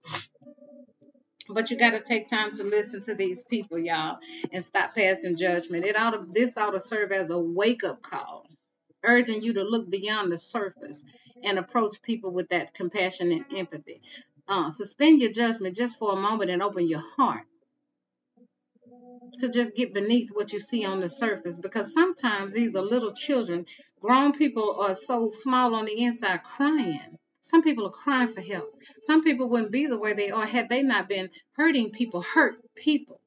But 1.49 1.71
you 1.71 1.77
got 1.77 1.91
to 1.91 2.01
take 2.01 2.27
time 2.27 2.53
to 2.53 2.63
listen 2.63 3.01
to 3.03 3.15
these 3.15 3.43
people, 3.43 3.79
y'all, 3.79 4.19
and 4.51 4.63
stop 4.63 4.95
passing 4.95 5.37
judgment. 5.37 5.85
It 5.85 5.97
ought 5.97 6.11
to, 6.11 6.25
this 6.31 6.57
ought 6.57 6.71
to 6.71 6.79
serve 6.79 7.11
as 7.11 7.31
a 7.31 7.39
wake 7.39 7.83
up 7.83 8.01
call, 8.01 8.45
urging 9.03 9.41
you 9.41 9.53
to 9.53 9.63
look 9.63 9.89
beyond 9.89 10.31
the 10.31 10.37
surface 10.37 11.03
and 11.43 11.57
approach 11.57 12.01
people 12.03 12.31
with 12.31 12.49
that 12.49 12.73
compassion 12.73 13.31
and 13.31 13.45
empathy. 13.57 14.01
Uh, 14.47 14.69
suspend 14.69 15.21
your 15.21 15.31
judgment 15.31 15.75
just 15.75 15.97
for 15.99 16.13
a 16.13 16.15
moment 16.15 16.51
and 16.51 16.63
open 16.63 16.87
your 16.87 17.03
heart 17.17 17.45
to 19.39 19.49
just 19.49 19.75
get 19.75 19.93
beneath 19.93 20.29
what 20.31 20.53
you 20.53 20.59
see 20.59 20.85
on 20.85 21.01
the 21.01 21.09
surface 21.09 21.57
because 21.57 21.93
sometimes 21.93 22.53
these 22.53 22.75
are 22.75 22.83
little 22.83 23.13
children. 23.13 23.65
Grown 24.01 24.33
people 24.33 24.79
are 24.81 24.95
so 24.95 25.31
small 25.31 25.75
on 25.75 25.85
the 25.85 26.03
inside 26.03 26.43
crying. 26.43 27.18
Some 27.41 27.63
people 27.63 27.87
are 27.87 27.91
crying 27.91 28.27
for 28.29 28.41
help. 28.41 28.73
Some 29.01 29.23
people 29.23 29.49
wouldn't 29.49 29.71
be 29.71 29.87
the 29.87 29.97
way 29.99 30.13
they 30.13 30.31
are 30.31 30.45
had 30.45 30.69
they 30.69 30.81
not 30.81 31.07
been 31.07 31.29
hurting 31.53 31.91
people, 31.91 32.21
hurt 32.21 32.55
people. 32.75 33.19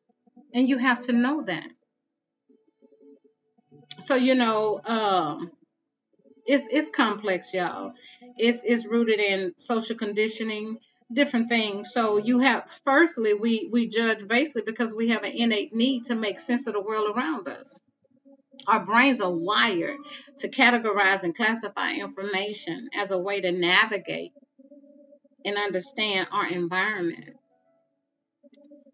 And 0.55 0.69
you 0.69 0.79
have 0.79 1.01
to 1.01 1.13
know 1.13 1.43
that. 1.45 1.67
So, 4.01 4.15
you 4.15 4.35
know, 4.35 4.81
um, 4.85 5.51
it's 6.47 6.69
it's 6.71 6.89
complex, 6.91 7.55
y'all. 7.55 7.93
It's 8.37 8.63
it's 8.65 8.87
rooted 8.87 9.21
in 9.21 9.55
social 9.59 9.97
conditioning 9.97 10.79
different 11.13 11.49
things. 11.49 11.93
So 11.93 12.17
you 12.17 12.41
have 12.41 12.65
firstly 12.85 13.35
we 13.35 13.69
we 13.71 13.89
judge 13.89 14.27
basically 14.27 14.63
because 14.63 14.95
we 14.95 15.11
have 15.11 15.23
an 15.23 15.33
innate 15.33 15.73
need 15.73 16.07
to 16.07 16.15
make 16.15 16.41
sense 16.41 16.67
of 16.67 16.75
the 16.75 16.81
world 16.81 17.17
around 17.17 17.49
us. 17.49 17.79
Our 18.67 18.85
brains 18.85 19.21
are 19.21 19.33
wired 19.33 19.97
to 20.39 20.49
categorize 20.49 21.23
and 21.25 21.35
classify 21.35 21.93
information 21.93 22.91
as 22.95 23.11
a 23.11 23.19
way 23.19 23.41
to 23.41 23.53
navigate 23.53 24.33
and 25.45 25.57
understand 25.57 26.29
our 26.31 26.47
environment. 26.49 27.37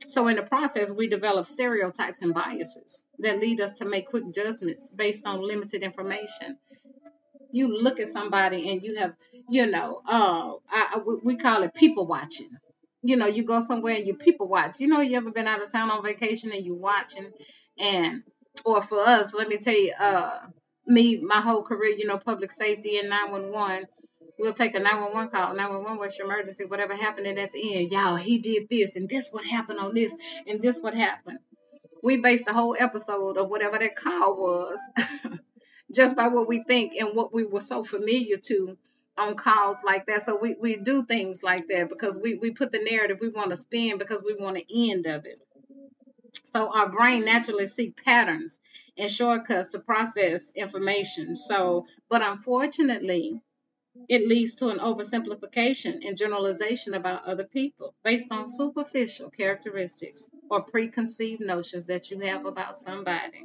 So, 0.06 0.26
in 0.28 0.36
the 0.36 0.42
process, 0.42 0.90
we 0.90 1.08
develop 1.08 1.46
stereotypes 1.46 2.22
and 2.22 2.32
biases 2.32 3.04
that 3.18 3.40
lead 3.40 3.60
us 3.60 3.74
to 3.78 3.84
make 3.84 4.08
quick 4.08 4.24
judgments 4.34 4.90
based 4.90 5.26
on 5.26 5.42
limited 5.42 5.82
information. 5.82 6.56
You 7.50 7.68
look 7.68 8.00
at 8.00 8.08
somebody 8.08 8.70
and 8.70 8.82
you 8.82 8.96
have 8.96 9.14
you 9.48 9.66
know, 9.66 10.00
uh, 10.06 10.52
I, 10.70 11.00
we 11.24 11.36
call 11.36 11.62
it 11.62 11.74
people 11.74 12.06
watching. 12.06 12.50
You 13.02 13.16
know, 13.16 13.26
you 13.26 13.44
go 13.44 13.60
somewhere 13.60 13.96
and 13.96 14.06
you 14.06 14.14
people 14.14 14.48
watch. 14.48 14.76
You 14.78 14.88
know, 14.88 15.00
you 15.00 15.16
ever 15.16 15.30
been 15.30 15.46
out 15.46 15.62
of 15.62 15.72
town 15.72 15.90
on 15.90 16.02
vacation 16.02 16.52
and 16.52 16.64
you 16.64 16.74
watching, 16.74 17.32
and 17.78 18.22
or 18.64 18.82
for 18.82 19.00
us, 19.00 19.34
let 19.34 19.48
me 19.48 19.58
tell 19.58 19.74
you, 19.74 19.92
uh, 19.98 20.40
me, 20.86 21.18
my 21.18 21.40
whole 21.40 21.62
career, 21.62 21.94
you 21.96 22.06
know, 22.06 22.18
public 22.18 22.52
safety 22.52 22.98
and 22.98 23.08
911. 23.08 23.86
We'll 24.38 24.54
take 24.54 24.74
a 24.76 24.80
911 24.80 25.30
call. 25.30 25.54
911, 25.54 25.98
what's 25.98 26.16
your 26.16 26.26
emergency? 26.26 26.64
Whatever 26.64 26.94
happened, 26.94 27.26
and 27.26 27.38
at 27.38 27.52
the 27.52 27.76
end, 27.76 27.90
y'all, 27.90 28.16
he 28.16 28.38
did 28.38 28.68
this, 28.70 28.94
and 28.94 29.08
this 29.08 29.30
what 29.30 29.44
happened 29.44 29.80
on 29.80 29.94
this, 29.94 30.16
and 30.46 30.62
this 30.62 30.80
what 30.80 30.94
happened. 30.94 31.40
We 32.02 32.18
based 32.18 32.46
the 32.46 32.52
whole 32.52 32.76
episode 32.78 33.36
of 33.36 33.48
whatever 33.48 33.78
that 33.78 33.96
call 33.96 34.36
was 34.36 34.80
just 35.94 36.14
by 36.14 36.28
what 36.28 36.48
we 36.48 36.62
think 36.62 36.92
and 36.94 37.16
what 37.16 37.34
we 37.34 37.44
were 37.44 37.60
so 37.60 37.82
familiar 37.82 38.36
to 38.36 38.76
on 39.18 39.34
calls 39.34 39.78
like 39.84 40.06
that. 40.06 40.22
So 40.22 40.38
we, 40.40 40.54
we 40.60 40.76
do 40.76 41.04
things 41.04 41.42
like 41.42 41.66
that 41.68 41.88
because 41.88 42.16
we, 42.16 42.34
we 42.34 42.52
put 42.52 42.70
the 42.70 42.78
narrative 42.78 43.18
we 43.20 43.30
want 43.30 43.50
to 43.50 43.56
spin 43.56 43.98
because 43.98 44.22
we 44.22 44.36
want 44.38 44.56
an 44.56 44.62
end 44.72 45.06
of 45.06 45.26
it. 45.26 45.40
So 46.52 46.72
our 46.72 46.88
brain 46.88 47.26
naturally 47.26 47.66
seek 47.66 48.02
patterns 48.02 48.58
and 48.96 49.10
shortcuts 49.10 49.72
to 49.72 49.80
process 49.80 50.50
information. 50.54 51.36
So, 51.36 51.86
but 52.08 52.22
unfortunately, 52.22 53.42
it 54.08 54.26
leads 54.26 54.54
to 54.56 54.68
an 54.68 54.78
oversimplification 54.78 56.06
and 56.06 56.16
generalization 56.16 56.94
about 56.94 57.24
other 57.24 57.44
people 57.44 57.94
based 58.02 58.32
on 58.32 58.46
superficial 58.46 59.28
characteristics 59.28 60.30
or 60.50 60.62
preconceived 60.62 61.42
notions 61.42 61.86
that 61.86 62.10
you 62.10 62.20
have 62.20 62.46
about 62.46 62.78
somebody 62.78 63.44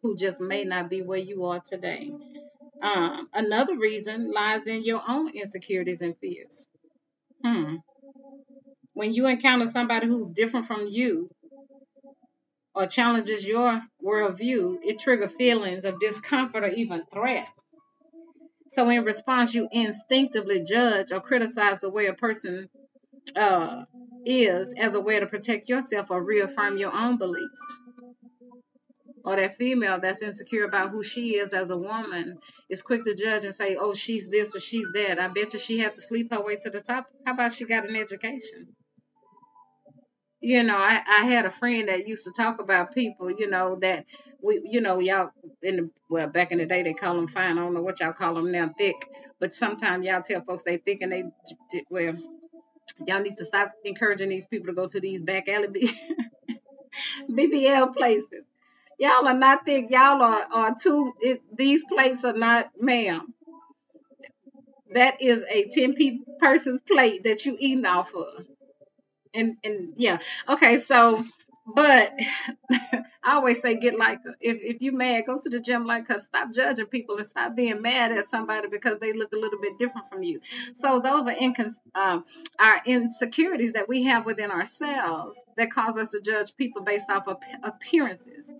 who 0.00 0.16
just 0.16 0.40
may 0.40 0.64
not 0.64 0.88
be 0.88 1.02
where 1.02 1.18
you 1.18 1.44
are 1.44 1.60
today. 1.60 2.10
Um, 2.80 3.28
another 3.34 3.76
reason 3.76 4.32
lies 4.32 4.68
in 4.68 4.84
your 4.84 5.02
own 5.06 5.30
insecurities 5.34 6.00
and 6.00 6.16
fears. 6.16 6.64
Hmm. 7.44 7.76
When 8.94 9.12
you 9.12 9.26
encounter 9.26 9.66
somebody 9.66 10.06
who's 10.06 10.30
different 10.30 10.66
from 10.66 10.86
you 10.88 11.30
or 12.78 12.86
challenges 12.86 13.44
your 13.44 13.82
worldview, 14.04 14.78
it 14.84 15.00
triggers 15.00 15.32
feelings 15.32 15.84
of 15.84 15.98
discomfort 15.98 16.62
or 16.62 16.68
even 16.68 17.04
threat. 17.12 17.48
So, 18.70 18.88
in 18.88 19.04
response, 19.04 19.52
you 19.52 19.68
instinctively 19.72 20.62
judge 20.62 21.10
or 21.10 21.20
criticize 21.20 21.80
the 21.80 21.90
way 21.90 22.06
a 22.06 22.14
person 22.14 22.68
uh, 23.34 23.84
is 24.24 24.74
as 24.74 24.94
a 24.94 25.00
way 25.00 25.18
to 25.18 25.26
protect 25.26 25.68
yourself 25.68 26.10
or 26.10 26.22
reaffirm 26.22 26.78
your 26.78 26.92
own 26.94 27.16
beliefs 27.18 27.74
or 29.24 29.36
that 29.36 29.56
female 29.56 29.98
that's 30.00 30.22
insecure 30.22 30.64
about 30.64 30.90
who 30.90 31.02
she 31.02 31.36
is 31.36 31.52
as 31.52 31.70
a 31.70 31.76
woman 31.76 32.38
is 32.68 32.82
quick 32.82 33.02
to 33.02 33.14
judge 33.14 33.44
and 33.44 33.54
say, 33.54 33.76
oh, 33.76 33.92
she's 33.92 34.28
this 34.28 34.54
or 34.54 34.60
she's 34.60 34.86
that. 34.94 35.18
I 35.18 35.28
bet 35.28 35.52
you 35.52 35.58
she 35.58 35.78
had 35.78 35.96
to 35.96 36.02
sleep 36.02 36.30
her 36.30 36.42
way 36.42 36.56
to 36.56 36.70
the 36.70 36.80
top. 36.80 37.06
How 37.26 37.32
about 37.34 37.52
she 37.52 37.64
got 37.64 37.88
an 37.88 37.96
education? 37.96 38.76
You 40.40 40.62
know, 40.62 40.76
I, 40.76 41.00
I 41.06 41.24
had 41.26 41.46
a 41.46 41.50
friend 41.50 41.88
that 41.88 42.06
used 42.06 42.24
to 42.24 42.32
talk 42.32 42.60
about 42.60 42.94
people, 42.94 43.30
you 43.30 43.50
know, 43.50 43.76
that 43.80 44.06
we, 44.42 44.60
you 44.64 44.80
know, 44.80 45.00
y'all 45.00 45.32
in 45.62 45.76
the, 45.76 45.90
well, 46.08 46.28
back 46.28 46.52
in 46.52 46.58
the 46.58 46.66
day 46.66 46.82
they 46.84 46.94
call 46.94 47.16
them 47.16 47.28
fine. 47.28 47.58
I 47.58 47.62
don't 47.62 47.74
know 47.74 47.82
what 47.82 48.00
y'all 48.00 48.12
call 48.12 48.34
them 48.34 48.52
now, 48.52 48.72
thick. 48.78 48.96
But 49.40 49.54
sometimes 49.54 50.06
y'all 50.06 50.22
tell 50.22 50.42
folks 50.42 50.62
they 50.64 50.78
thick 50.78 51.00
and 51.02 51.12
they, 51.12 51.24
well, 51.90 52.14
Y'all 53.06 53.22
need 53.22 53.38
to 53.38 53.44
stop 53.44 53.72
encouraging 53.84 54.28
these 54.28 54.46
people 54.46 54.68
to 54.68 54.72
go 54.72 54.88
to 54.88 55.00
these 55.00 55.20
back 55.20 55.48
alley 55.48 55.90
BBL 57.30 57.94
places. 57.96 58.44
Y'all 58.98 59.26
are 59.26 59.34
not 59.34 59.64
thick. 59.64 59.86
Y'all 59.90 60.22
are, 60.22 60.46
are 60.52 60.74
too, 60.74 61.14
it, 61.20 61.42
these 61.56 61.84
plates 61.84 62.24
are 62.24 62.32
not, 62.32 62.70
ma'am. 62.80 63.32
That 64.94 65.22
is 65.22 65.44
a 65.48 65.68
10 65.68 65.94
person's 66.40 66.80
plate 66.80 67.24
that 67.24 67.44
you 67.46 67.56
eating 67.60 67.84
off 67.84 68.10
of. 68.14 68.46
And, 69.34 69.56
and 69.64 69.94
yeah. 69.96 70.18
Okay. 70.48 70.78
So 70.78 71.24
but 71.74 72.12
I 72.70 73.34
always 73.34 73.60
say, 73.60 73.76
get 73.76 73.98
like. 73.98 74.20
If, 74.40 74.58
if 74.76 74.82
you 74.82 74.92
mad, 74.92 75.24
go 75.26 75.38
to 75.40 75.50
the 75.50 75.60
gym 75.60 75.86
like 75.86 76.08
her. 76.08 76.18
Stop 76.18 76.52
judging 76.52 76.86
people 76.86 77.16
and 77.16 77.26
stop 77.26 77.54
being 77.54 77.82
mad 77.82 78.12
at 78.12 78.28
somebody 78.28 78.68
because 78.68 78.98
they 78.98 79.12
look 79.12 79.32
a 79.32 79.36
little 79.38 79.60
bit 79.60 79.78
different 79.78 80.08
from 80.08 80.22
you. 80.22 80.40
So 80.74 81.00
those 81.00 81.28
are 81.28 81.34
incons- 81.34 81.80
uh, 81.94 82.20
our 82.58 82.82
insecurities 82.86 83.74
that 83.74 83.88
we 83.88 84.04
have 84.04 84.24
within 84.24 84.50
ourselves 84.50 85.42
that 85.56 85.70
cause 85.70 85.98
us 85.98 86.10
to 86.12 86.20
judge 86.20 86.56
people 86.56 86.82
based 86.82 87.10
off 87.10 87.28
of 87.28 87.38
appearances 87.62 88.52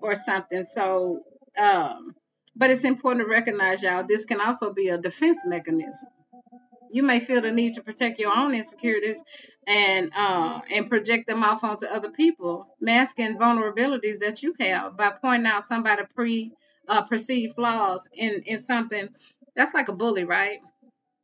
or 0.00 0.14
something. 0.14 0.62
So, 0.62 1.22
um, 1.58 2.14
but 2.56 2.70
it's 2.70 2.84
important 2.84 3.26
to 3.26 3.30
recognize, 3.30 3.82
y'all, 3.82 4.04
this 4.08 4.24
can 4.24 4.40
also 4.40 4.72
be 4.72 4.88
a 4.88 4.98
defense 4.98 5.44
mechanism. 5.44 6.10
You 6.94 7.02
may 7.02 7.18
feel 7.18 7.42
the 7.42 7.50
need 7.50 7.72
to 7.72 7.82
protect 7.82 8.20
your 8.20 8.32
own 8.32 8.54
insecurities 8.54 9.20
and 9.66 10.12
uh, 10.14 10.60
and 10.70 10.88
project 10.88 11.26
them 11.26 11.42
off 11.42 11.64
onto 11.64 11.86
other 11.86 12.12
people, 12.12 12.68
masking 12.80 13.36
vulnerabilities 13.36 14.20
that 14.20 14.44
you 14.44 14.54
have 14.60 14.96
by 14.96 15.10
pointing 15.10 15.48
out 15.48 15.64
somebody 15.64 16.04
pre 16.14 16.52
uh, 16.88 17.02
perceived 17.02 17.56
flaws 17.56 18.08
in 18.14 18.44
in 18.46 18.60
something. 18.60 19.08
That's 19.56 19.74
like 19.74 19.88
a 19.88 19.92
bully, 19.92 20.22
right? 20.22 20.60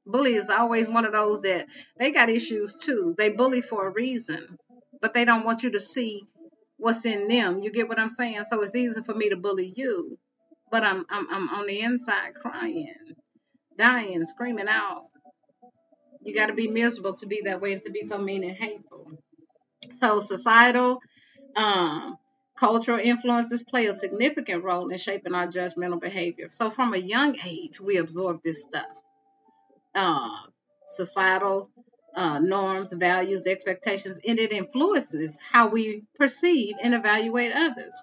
Bully 0.05 0.35
is 0.35 0.51
always 0.51 0.89
one 0.89 1.05
of 1.05 1.13
those 1.13 1.43
that 1.43 1.67
they 1.97 2.11
got 2.11 2.31
issues 2.31 2.75
too. 2.75 3.15
They 3.17 3.29
bully 3.29 3.61
for 3.61 3.87
a 3.87 3.93
reason, 3.93 4.59
but 5.01 5.15
they 5.15 5.25
don't 5.25 5.45
want 5.45 5.63
you 5.63 5.71
to 5.71 5.81
see 5.81 6.25
what's 6.79 7.07
in 7.07 7.29
them. 7.29 7.61
You 7.61 7.71
get 7.71 7.89
what 7.89 8.01
I'm 8.01 8.11
saying? 8.11 8.43
So 8.43 8.61
it's 8.63 8.75
easy 8.75 9.03
for 9.03 9.15
me 9.15 9.29
to 9.29 9.37
bully 9.37 9.73
you, 9.77 10.19
but 10.69 10.83
I'm 10.83 11.07
I'm 11.09 11.29
I'm 11.31 11.49
on 11.49 11.69
the 11.69 11.81
inside 11.81 12.35
crying, 12.35 13.15
dying, 13.79 14.25
screaming 14.25 14.67
out 14.69 15.05
you 16.23 16.35
got 16.35 16.47
to 16.47 16.55
be 16.55 16.69
miserable 16.69 17.15
to 17.15 17.27
be 17.27 17.43
that 17.45 17.61
way 17.61 17.73
and 17.73 17.83
to 17.83 17.91
be 17.91 18.03
so 18.03 18.19
mean 18.19 18.45
and 18.45 18.57
hateful. 18.57 19.19
So 19.93 20.19
societal, 20.19 21.01
um, 21.57 22.19
cultural 22.57 22.99
influences 22.99 23.63
play 23.63 23.87
a 23.87 23.95
significant 23.95 24.65
role 24.65 24.91
in 24.91 24.99
shaping 24.99 25.35
our 25.35 25.47
judgmental 25.47 26.01
behavior. 26.01 26.49
So 26.51 26.71
from 26.71 26.95
a 26.95 26.99
young 26.99 27.37
age, 27.45 27.81
we 27.81 27.97
absorb 27.97 28.43
this 28.43 28.63
stuff. 28.63 28.87
Uh, 29.95 30.37
societal 30.87 31.71
uh, 32.15 32.39
norms, 32.39 32.93
values, 32.93 33.47
expectations, 33.47 34.21
and 34.27 34.39
it 34.39 34.53
influences 34.53 35.39
how 35.53 35.69
we 35.69 36.05
perceive 36.17 36.77
and 36.83 36.95
evaluate 36.95 37.53
others. 37.53 37.95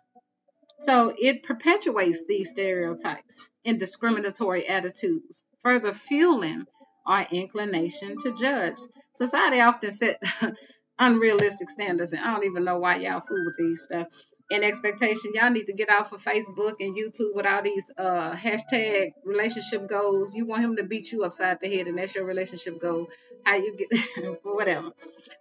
So 0.79 1.13
it 1.17 1.43
perpetuates 1.43 2.25
these 2.25 2.50
stereotypes 2.50 3.47
and 3.65 3.79
discriminatory 3.79 4.67
attitudes, 4.67 5.43
further 5.63 5.93
fueling 5.93 6.65
our 7.07 7.27
inclination 7.31 8.17
to 8.19 8.33
judge. 8.33 8.77
Society 9.15 9.61
often 9.61 9.91
set 9.91 10.21
unrealistic 10.99 11.69
standards, 11.69 12.13
and 12.13 12.23
I 12.23 12.33
don't 12.33 12.45
even 12.45 12.63
know 12.63 12.79
why 12.79 12.97
y'all 12.97 13.21
fool 13.21 13.43
with 13.45 13.57
these 13.57 13.83
stuff. 13.83 14.07
And 14.49 14.63
expectation, 14.63 15.31
y'all 15.33 15.49
need 15.49 15.65
to 15.65 15.73
get 15.73 15.89
off 15.89 16.13
of 16.13 16.23
Facebook 16.23 16.75
and 16.79 16.95
YouTube 16.95 17.35
with 17.35 17.45
all 17.45 17.61
these 17.63 17.91
uh, 17.97 18.33
hashtag 18.33 19.11
relationship 19.25 19.89
goals. 19.89 20.33
You 20.33 20.45
want 20.45 20.63
him 20.63 20.77
to 20.77 20.83
beat 20.83 21.11
you 21.11 21.23
upside 21.25 21.59
the 21.61 21.67
head, 21.67 21.87
and 21.87 21.97
that's 21.97 22.15
your 22.15 22.23
relationship 22.25 22.79
goal. 22.79 23.07
How 23.43 23.57
you 23.57 23.75
get 23.77 24.39
whatever. 24.43 24.91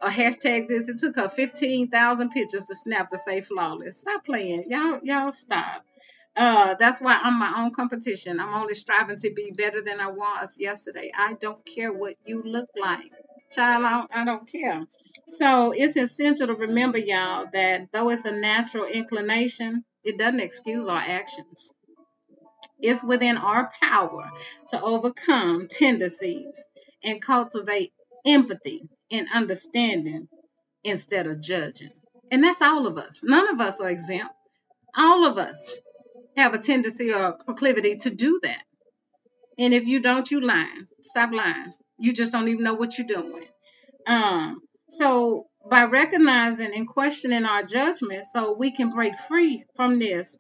A 0.01 0.09
hashtag 0.09 0.69
this. 0.69 0.89
It 0.89 0.99
took 0.99 1.17
her 1.17 1.29
fifteen 1.29 1.89
thousand 1.89 2.31
pictures 2.31 2.65
to 2.65 2.75
snap 2.75 3.11
to 3.11 3.19
say 3.19 3.43
flawless. 3.43 3.99
Stop 3.99 4.25
playing, 4.25 4.65
y'all. 4.69 5.01
Y'all 5.05 5.33
stop. 5.33 5.85
Uh, 6.37 6.75
that's 6.79 7.01
why 7.01 7.19
I'm 7.23 7.39
my 7.39 7.63
own 7.63 7.73
competition. 7.73 8.41
I'm 8.41 8.55
only 8.55 8.75
striving 8.75 9.17
to 9.19 9.33
be 9.35 9.53
better 9.57 9.81
than 9.81 10.01
I 10.01 10.09
was 10.09 10.57
yesterday. 10.59 11.11
I 11.17 11.33
don't 11.41 11.65
care 11.65 11.93
what 11.93 12.17
you 12.27 12.43
look 12.45 12.69
like. 12.79 13.11
Child, 13.51 13.85
I 13.85 13.91
don't, 13.91 14.11
I 14.13 14.25
don't 14.25 14.51
care. 14.51 14.85
So 15.29 15.73
it's 15.73 15.97
essential 15.97 16.49
to 16.49 16.55
remember, 16.55 16.99
y'all, 16.99 17.47
that 17.53 17.89
though 17.93 18.11
it's 18.11 18.27
a 18.27 18.33
natural 18.33 18.85
inclination, 18.85 19.85
it 20.05 20.19
doesn't 20.19 20.41
excuse 20.41 20.89
our 20.89 20.99
actions. 20.99 21.71
It's 22.81 23.03
within 23.03 23.39
our 23.39 23.73
power 23.83 24.31
to 24.69 24.83
overcome 24.83 25.69
tendencies 25.71 26.67
and 27.03 27.23
cultivate 27.23 27.93
empathy 28.27 28.89
and 29.11 29.27
understanding 29.33 30.29
instead 30.85 31.27
of 31.27 31.41
judging. 31.41 31.91
And 32.31 32.45
that's 32.45 32.61
all 32.61 32.87
of 32.87 32.99
us. 32.99 33.21
None 33.23 33.49
of 33.49 33.61
us 33.61 33.81
are 33.81 33.89
exempt. 33.89 34.35
All 34.95 35.25
of 35.25 35.39
us 35.39 35.75
have 36.37 36.55
a 36.55 36.59
tendency 36.59 37.13
or 37.13 37.33
proclivity 37.45 37.97
to 37.97 38.11
do 38.11 38.41
that. 38.43 38.63
And 39.59 39.73
if 39.73 39.85
you 39.87 40.01
don't, 40.01 40.31
you 40.31 40.41
lying. 40.41 40.87
Stop 41.03 41.33
lying. 41.33 41.73
You 41.99 42.13
just 42.13 42.33
don't 42.33 42.49
even 42.49 42.65
know 42.65 42.75
what 42.75 42.99
you're 42.99 43.07
doing. 43.07 43.47
Um, 44.07 44.61
so 44.91 45.47
by 45.69 45.85
recognizing 45.85 46.73
and 46.75 46.87
questioning 46.87 47.45
our 47.45 47.63
judgment, 47.63 48.25
so 48.25 48.55
we 48.57 48.71
can 48.71 48.91
break 48.91 49.19
free 49.19 49.65
from 49.75 49.99
this, 49.99 50.39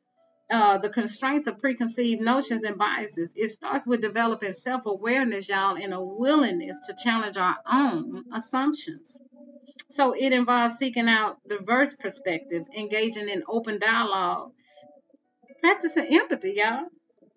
uh, 0.50 0.78
the 0.78 0.90
constraints 0.90 1.48
of 1.48 1.59
preconceived 1.59 2.20
notions 2.20 2.62
and 2.62 2.78
biases, 2.78 3.32
it 3.35 3.48
starts 3.48 3.87
with 3.87 4.00
developing 4.00 4.52
self-awareness, 4.52 5.48
y'all, 5.48 5.76
and 5.76 5.92
a 5.92 6.00
willingness 6.00 6.78
to 6.87 6.94
challenge 7.02 7.37
our 7.37 7.56
own 7.70 8.22
assumptions. 8.32 9.18
So 9.90 10.12
it 10.12 10.32
involves 10.32 10.76
seeking 10.76 11.09
out 11.09 11.38
diverse 11.48 11.94
perspective, 11.94 12.64
engaging 12.76 13.28
in 13.28 13.42
open 13.48 13.80
dialogue, 13.80 14.52
practicing 15.66 16.07
empathy, 16.20 16.55
y'all. 16.57 16.87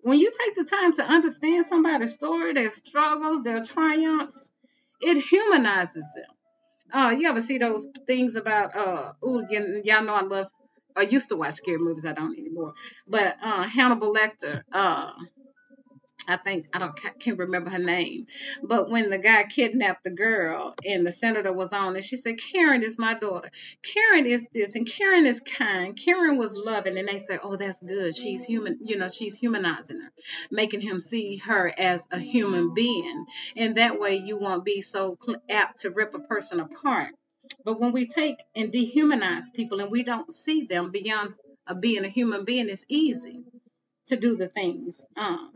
When 0.02 0.20
you 0.20 0.32
take 0.32 0.56
the 0.56 0.64
time 0.64 0.94
to 0.94 1.04
understand 1.04 1.66
somebody's 1.66 2.14
story, 2.14 2.54
their 2.54 2.70
struggles, 2.70 3.42
their 3.42 3.64
triumphs, 3.64 4.50
it 5.02 5.20
humanizes 5.22 6.06
them. 6.16 6.32
Uh, 6.92 7.10
you 7.12 7.28
ever 7.28 7.42
see 7.42 7.58
those 7.58 7.86
things 8.08 8.36
about 8.36 8.76
uh, 8.76 9.14
ooh, 9.26 9.46
y'all 9.84 10.04
know 10.04 10.14
I 10.14 10.22
love. 10.22 10.48
I 10.96 11.02
used 11.02 11.30
to 11.30 11.38
watch 11.38 11.56
scary 11.56 11.80
movies. 11.80 12.06
I 12.06 12.14
don't 12.14 12.38
anymore. 12.38 12.74
But 13.08 13.36
uh, 13.44 13.64
Hannibal 13.64 14.14
Lecter, 14.14 14.64
uh, 14.72 15.12
I 16.28 16.38
think 16.38 16.68
I 16.74 16.80
don't 16.80 16.96
can't 17.20 17.40
remember 17.40 17.70
her 17.70 17.80
name, 17.80 18.28
but 18.62 18.90
when 18.90 19.10
the 19.10 19.18
guy 19.18 19.44
kidnapped 19.46 20.04
the 20.04 20.12
girl 20.12 20.76
and 20.86 21.06
the 21.06 21.12
senator 21.12 21.52
was 21.52 21.74
on, 21.74 21.96
and 21.96 22.04
she 22.04 22.18
said, 22.18 22.40
"Karen 22.40 22.84
is 22.84 23.00
my 23.00 23.14
daughter. 23.14 23.50
Karen 23.82 24.26
is 24.26 24.48
this, 24.54 24.76
and 24.76 24.88
Karen 24.88 25.26
is 25.26 25.40
kind. 25.40 25.98
Karen 25.98 26.38
was 26.38 26.56
loving." 26.56 26.98
And 26.98 27.08
they 27.08 27.18
said, 27.18 27.40
"Oh, 27.44 27.56
that's 27.56 27.82
good. 27.82 28.16
She's 28.16 28.44
human. 28.44 28.80
You 28.82 28.98
know, 28.98 29.10
she's 29.10 29.36
humanizing 29.36 30.02
her, 30.02 30.12
making 30.52 30.82
him 30.82 31.00
see 31.00 31.38
her 31.38 31.74
as 31.78 32.06
a 32.12 32.20
human 32.20 32.74
being, 32.74 33.26
and 33.56 33.78
that 33.78 34.00
way 34.00 34.18
you 34.18 34.38
won't 34.38 34.66
be 34.66 34.82
so 34.82 35.18
apt 35.50 35.80
to 35.80 35.90
rip 35.90 36.14
a 36.14 36.20
person 36.20 36.60
apart." 36.60 37.14
But 37.66 37.80
when 37.80 37.92
we 37.92 38.06
take 38.06 38.38
and 38.56 38.72
dehumanize 38.72 39.54
people 39.54 39.80
and 39.80 39.92
we 39.92 40.04
don't 40.04 40.32
see 40.32 40.66
them 40.66 40.92
beyond 40.92 41.34
uh, 41.68 41.74
being 41.74 42.06
a 42.06 42.10
human 42.10 42.46
being, 42.46 42.70
it's 42.70 42.86
easy 42.88 43.44
to 44.08 44.16
do 44.18 44.36
the 44.36 44.48
things. 44.48 45.06
Um, 45.18 45.52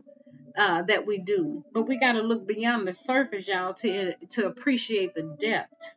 uh, 0.56 0.82
that 0.82 1.06
we 1.06 1.18
do. 1.18 1.64
But 1.72 1.88
we 1.88 1.98
got 1.98 2.12
to 2.12 2.22
look 2.22 2.46
beyond 2.46 2.86
the 2.86 2.92
surface, 2.92 3.48
y'all, 3.48 3.74
to 3.74 4.14
to 4.30 4.46
appreciate 4.46 5.14
the 5.14 5.36
depth 5.38 5.90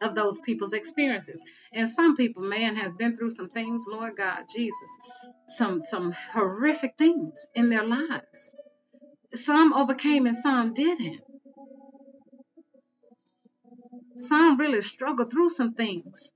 of 0.00 0.14
those 0.14 0.38
people's 0.38 0.72
experiences. 0.72 1.42
And 1.72 1.88
some 1.88 2.16
people, 2.16 2.42
man, 2.42 2.76
have 2.76 2.98
been 2.98 3.16
through 3.16 3.30
some 3.30 3.50
things, 3.50 3.86
Lord 3.88 4.16
God, 4.16 4.44
Jesus, 4.54 4.90
some 5.48 5.82
some 5.82 6.12
horrific 6.32 6.94
things 6.96 7.46
in 7.54 7.70
their 7.70 7.84
lives. 7.84 8.54
Some 9.34 9.72
overcame 9.72 10.26
and 10.26 10.36
some 10.36 10.74
didn't. 10.74 11.20
Some 14.16 14.58
really 14.58 14.80
struggled 14.80 15.30
through 15.32 15.50
some 15.50 15.74
things 15.74 16.32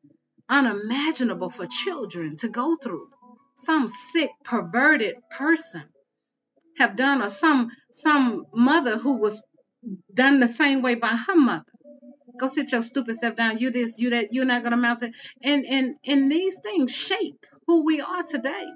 unimaginable 0.49 1.51
for 1.51 1.67
children 1.67 2.37
to 2.37 2.49
go 2.49 2.77
through. 2.77 3.09
Some 3.57 3.89
sick, 3.89 4.31
perverted 4.45 5.17
person 5.31 5.85
have 6.79 6.97
done 6.97 7.23
or 7.23 7.29
some 7.29 7.71
some 7.91 8.47
mother 8.55 8.99
who 8.99 9.19
was 9.19 9.45
done 10.13 10.41
the 10.41 10.49
same 10.49 10.83
way 10.83 10.95
by 10.95 11.17
her 11.27 11.37
mother. 11.37 11.65
Go 12.39 12.47
sit 12.47 12.73
your 12.73 12.83
stupid 12.83 13.17
self 13.17 13.37
down. 13.37 13.59
You 13.59 13.71
this, 13.71 13.99
you 13.99 14.11
that, 14.11 14.33
you're 14.33 14.45
not 14.45 14.63
gonna 14.63 14.77
mount 14.77 15.03
it. 15.03 15.13
And 15.43 15.67
and 15.67 15.97
and 16.07 16.31
these 16.31 16.59
things 16.61 16.95
shape 16.95 17.45
who 17.67 17.85
we 17.85 18.01
are 18.01 18.23
today. 18.23 18.67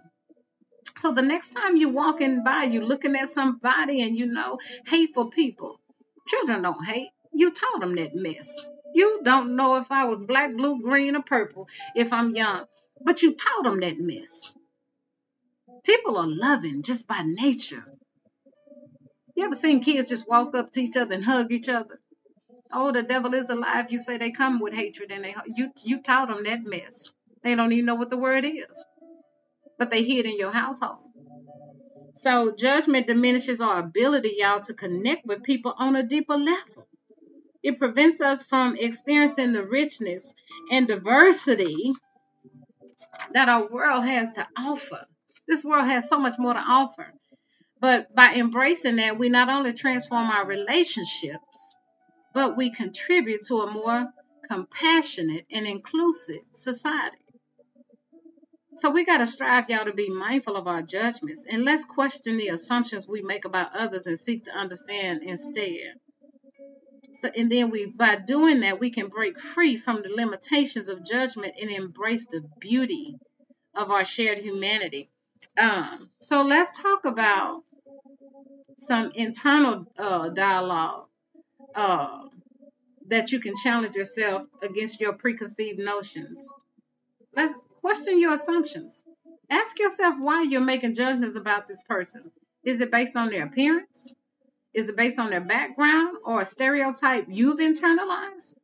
So 0.98 1.12
the 1.12 1.22
next 1.22 1.50
time 1.50 1.76
you're 1.76 1.92
walking 1.92 2.44
by, 2.44 2.64
you're 2.64 2.84
looking 2.84 3.16
at 3.16 3.30
somebody 3.30 4.02
and 4.02 4.16
you 4.16 4.26
know 4.26 4.58
hateful 4.86 5.30
people. 5.30 5.80
Children 6.26 6.62
don't 6.62 6.84
hate. 6.84 7.10
You 7.32 7.50
taught 7.50 7.80
them 7.80 7.94
that 7.96 8.14
mess. 8.14 8.64
You 8.94 9.20
don't 9.24 9.56
know 9.56 9.76
if 9.76 9.90
I 9.90 10.04
was 10.04 10.18
black, 10.26 10.54
blue, 10.54 10.82
green, 10.82 11.16
or 11.16 11.22
purple 11.22 11.68
if 11.94 12.12
I'm 12.12 12.34
young, 12.34 12.66
but 13.00 13.22
you 13.22 13.34
taught 13.34 13.64
them 13.64 13.80
that 13.80 13.98
mess. 13.98 14.52
People 15.84 16.16
are 16.16 16.26
loving 16.26 16.82
just 16.82 17.06
by 17.06 17.22
nature. 17.24 17.84
You 19.34 19.46
ever 19.46 19.54
seen 19.56 19.82
kids 19.82 20.08
just 20.08 20.28
walk 20.28 20.54
up 20.54 20.72
to 20.72 20.82
each 20.82 20.96
other 20.96 21.14
and 21.14 21.24
hug 21.24 21.50
each 21.52 21.68
other? 21.68 22.00
Oh, 22.72 22.92
the 22.92 23.02
devil 23.02 23.34
is 23.34 23.50
alive. 23.50 23.90
You 23.90 24.00
say 24.00 24.18
they 24.18 24.30
come 24.30 24.60
with 24.60 24.74
hatred, 24.74 25.10
and 25.10 25.24
they 25.24 25.34
you 25.46 25.72
you 25.84 26.02
taught 26.02 26.28
them 26.28 26.44
that 26.44 26.64
mess. 26.64 27.10
They 27.42 27.54
don't 27.54 27.72
even 27.72 27.86
know 27.86 27.96
what 27.96 28.10
the 28.10 28.16
word 28.16 28.44
is, 28.44 28.84
but 29.78 29.90
they 29.90 30.02
hear 30.04 30.20
it 30.20 30.26
in 30.26 30.38
your 30.38 30.52
household. 30.52 31.00
So 32.14 32.54
judgment 32.56 33.06
diminishes 33.06 33.60
our 33.60 33.80
ability, 33.80 34.34
y'all, 34.38 34.60
to 34.60 34.74
connect 34.74 35.26
with 35.26 35.42
people 35.42 35.74
on 35.76 35.96
a 35.96 36.02
deeper 36.02 36.36
level. 36.36 36.86
It 37.62 37.78
prevents 37.78 38.20
us 38.20 38.42
from 38.42 38.76
experiencing 38.76 39.52
the 39.52 39.64
richness 39.64 40.34
and 40.70 40.86
diversity 40.86 41.94
that 43.32 43.48
our 43.48 43.68
world 43.68 44.04
has 44.04 44.32
to 44.32 44.46
offer. 44.56 45.06
This 45.52 45.66
world 45.66 45.86
has 45.86 46.08
so 46.08 46.18
much 46.18 46.38
more 46.38 46.54
to 46.54 46.58
offer. 46.58 47.12
But 47.78 48.14
by 48.14 48.36
embracing 48.36 48.96
that, 48.96 49.18
we 49.18 49.28
not 49.28 49.50
only 49.50 49.74
transform 49.74 50.30
our 50.30 50.46
relationships, 50.46 51.74
but 52.32 52.56
we 52.56 52.72
contribute 52.72 53.42
to 53.48 53.60
a 53.60 53.70
more 53.70 54.06
compassionate 54.48 55.44
and 55.50 55.66
inclusive 55.66 56.40
society. 56.54 57.18
So 58.76 58.88
we 58.88 59.04
got 59.04 59.18
to 59.18 59.26
strive, 59.26 59.68
y'all, 59.68 59.84
to 59.84 59.92
be 59.92 60.08
mindful 60.08 60.56
of 60.56 60.66
our 60.66 60.80
judgments 60.80 61.44
and 61.46 61.66
let's 61.66 61.84
question 61.84 62.38
the 62.38 62.48
assumptions 62.48 63.06
we 63.06 63.20
make 63.20 63.44
about 63.44 63.76
others 63.76 64.06
and 64.06 64.18
seek 64.18 64.44
to 64.44 64.52
understand 64.52 65.22
instead. 65.22 66.00
So, 67.20 67.28
and 67.36 67.52
then 67.52 67.68
we, 67.68 67.84
by 67.84 68.16
doing 68.16 68.60
that, 68.60 68.80
we 68.80 68.90
can 68.90 69.08
break 69.08 69.38
free 69.38 69.76
from 69.76 70.00
the 70.00 70.08
limitations 70.08 70.88
of 70.88 71.04
judgment 71.04 71.56
and 71.60 71.70
embrace 71.70 72.26
the 72.26 72.42
beauty 72.58 73.18
of 73.74 73.90
our 73.90 74.02
shared 74.06 74.38
humanity. 74.38 75.10
Um, 75.58 76.10
so 76.20 76.42
let's 76.42 76.80
talk 76.80 77.04
about 77.04 77.62
some 78.78 79.12
internal 79.14 79.86
uh, 79.98 80.30
dialogue 80.30 81.06
uh, 81.74 82.22
that 83.08 83.32
you 83.32 83.40
can 83.40 83.54
challenge 83.62 83.94
yourself 83.94 84.42
against 84.62 85.00
your 85.00 85.12
preconceived 85.12 85.78
notions. 85.78 86.48
Let's 87.34 87.54
question 87.80 88.20
your 88.20 88.34
assumptions. 88.34 89.02
Ask 89.50 89.78
yourself 89.78 90.16
why 90.18 90.42
you're 90.42 90.60
making 90.60 90.94
judgments 90.94 91.36
about 91.36 91.68
this 91.68 91.82
person. 91.82 92.30
Is 92.64 92.80
it 92.80 92.90
based 92.90 93.16
on 93.16 93.28
their 93.28 93.44
appearance? 93.44 94.12
Is 94.72 94.88
it 94.88 94.96
based 94.96 95.18
on 95.18 95.28
their 95.28 95.40
background 95.40 96.16
or 96.24 96.40
a 96.40 96.44
stereotype 96.46 97.26
you've 97.28 97.58
internalized? 97.58 98.54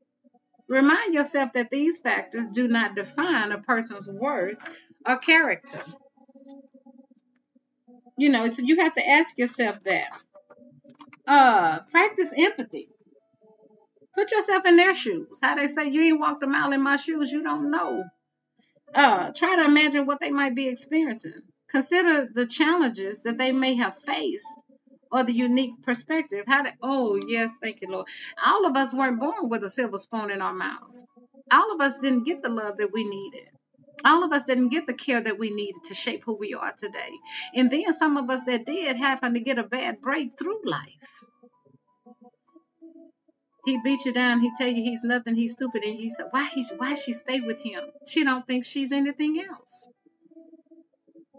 Remind 0.69 1.15
yourself 1.15 1.53
that 1.55 1.71
these 1.71 1.99
factors 1.99 2.49
do 2.49 2.69
not 2.69 2.95
define 2.95 3.53
a 3.53 3.59
person's 3.59 4.09
worth 4.09 4.57
or 5.07 5.19
character. 5.19 5.83
You 8.19 8.31
know, 8.31 8.49
so 8.49 8.63
you 8.63 8.81
have 8.81 8.95
to 8.97 9.09
ask 9.09 9.39
yourself 9.39 9.79
that. 9.85 10.23
Uh, 11.27 11.81
practice 11.93 12.35
empathy. 12.37 12.89
Put 14.15 14.33
yourself 14.33 14.67
in 14.67 14.77
their 14.77 14.93
shoes. 14.93 15.39
How 15.41 15.55
they 15.55 15.69
say 15.69 15.89
you 15.89 16.03
ain't 16.03 16.19
walked 16.19 16.43
a 16.43 16.49
mile 16.49 16.73
in 16.73 16.83
my 16.83 16.97
shoes, 16.97 17.31
you 17.31 17.45
don't 17.45 17.71
know. 17.71 18.05
Uh, 18.93 19.31
try 19.33 19.55
to 19.57 19.65
imagine 19.65 20.07
what 20.07 20.19
they 20.21 20.31
might 20.31 20.57
be 20.57 20.69
experiencing. 20.69 21.43
Consider 21.71 22.29
the 22.33 22.47
challenges 22.47 23.23
that 23.23 23.39
they 23.39 23.53
may 23.53 23.77
have 23.77 23.97
faced 24.05 24.49
or 25.13 25.23
the 25.23 25.33
unique 25.33 25.83
perspective. 25.85 26.45
How 26.49 26.65
they, 26.65 26.73
oh 26.83 27.21
yes, 27.25 27.53
thank 27.63 27.83
you, 27.83 27.89
Lord. 27.89 28.09
All 28.45 28.67
of 28.67 28.75
us 28.75 28.93
weren't 28.93 29.21
born 29.21 29.49
with 29.49 29.63
a 29.63 29.69
silver 29.69 29.99
spoon 29.99 30.31
in 30.33 30.43
our 30.43 30.55
mouths. 30.55 31.05
All 31.53 31.73
of 31.73 31.81
us 31.81 31.99
didn't 31.99 32.25
get 32.25 32.43
the 32.43 32.49
love 32.49 32.79
that 32.79 32.93
we 32.93 33.05
needed 33.05 33.49
all 34.05 34.25
of 34.25 34.33
us 34.33 34.45
didn't 34.45 34.71
get 34.71 34.87
the 34.87 34.95
care 34.95 35.21
that 35.21 35.39
we 35.39 35.51
needed 35.51 35.85
to 35.85 35.95
shape 35.95 36.23
who 36.25 36.37
we 36.37 36.55
are 36.55 36.73
today. 36.73 37.11
And 37.55 37.71
then 37.71 37.93
some 37.93 38.17
of 38.17 38.31
us 38.31 38.45
that 38.45 38.67
did 38.67 38.97
happen 38.97 39.35
to 39.35 39.41
get 39.41 39.59
a 39.59 39.63
bad 39.65 40.01
break 40.01 40.39
through 40.39 40.61
life. 40.65 41.13
He 43.67 43.79
beat 43.83 44.05
you 44.07 44.13
down, 44.13 44.41
he 44.41 44.51
tell 44.57 44.69
you 44.69 44.83
he's 44.83 45.05
nothing, 45.05 45.35
he's 45.35 45.53
stupid, 45.53 45.83
and 45.85 45.99
you 45.99 46.09
say, 46.11 46.25
Why 46.31 46.45
he's 46.55 46.71
why 46.71 46.95
she 46.95 47.13
stay 47.13 47.41
with 47.41 47.59
him? 47.59 47.83
She 48.07 48.25
don't 48.25 48.47
think 48.47 48.65
she's 48.65 48.93
anything 48.93 49.45
else. 49.47 49.89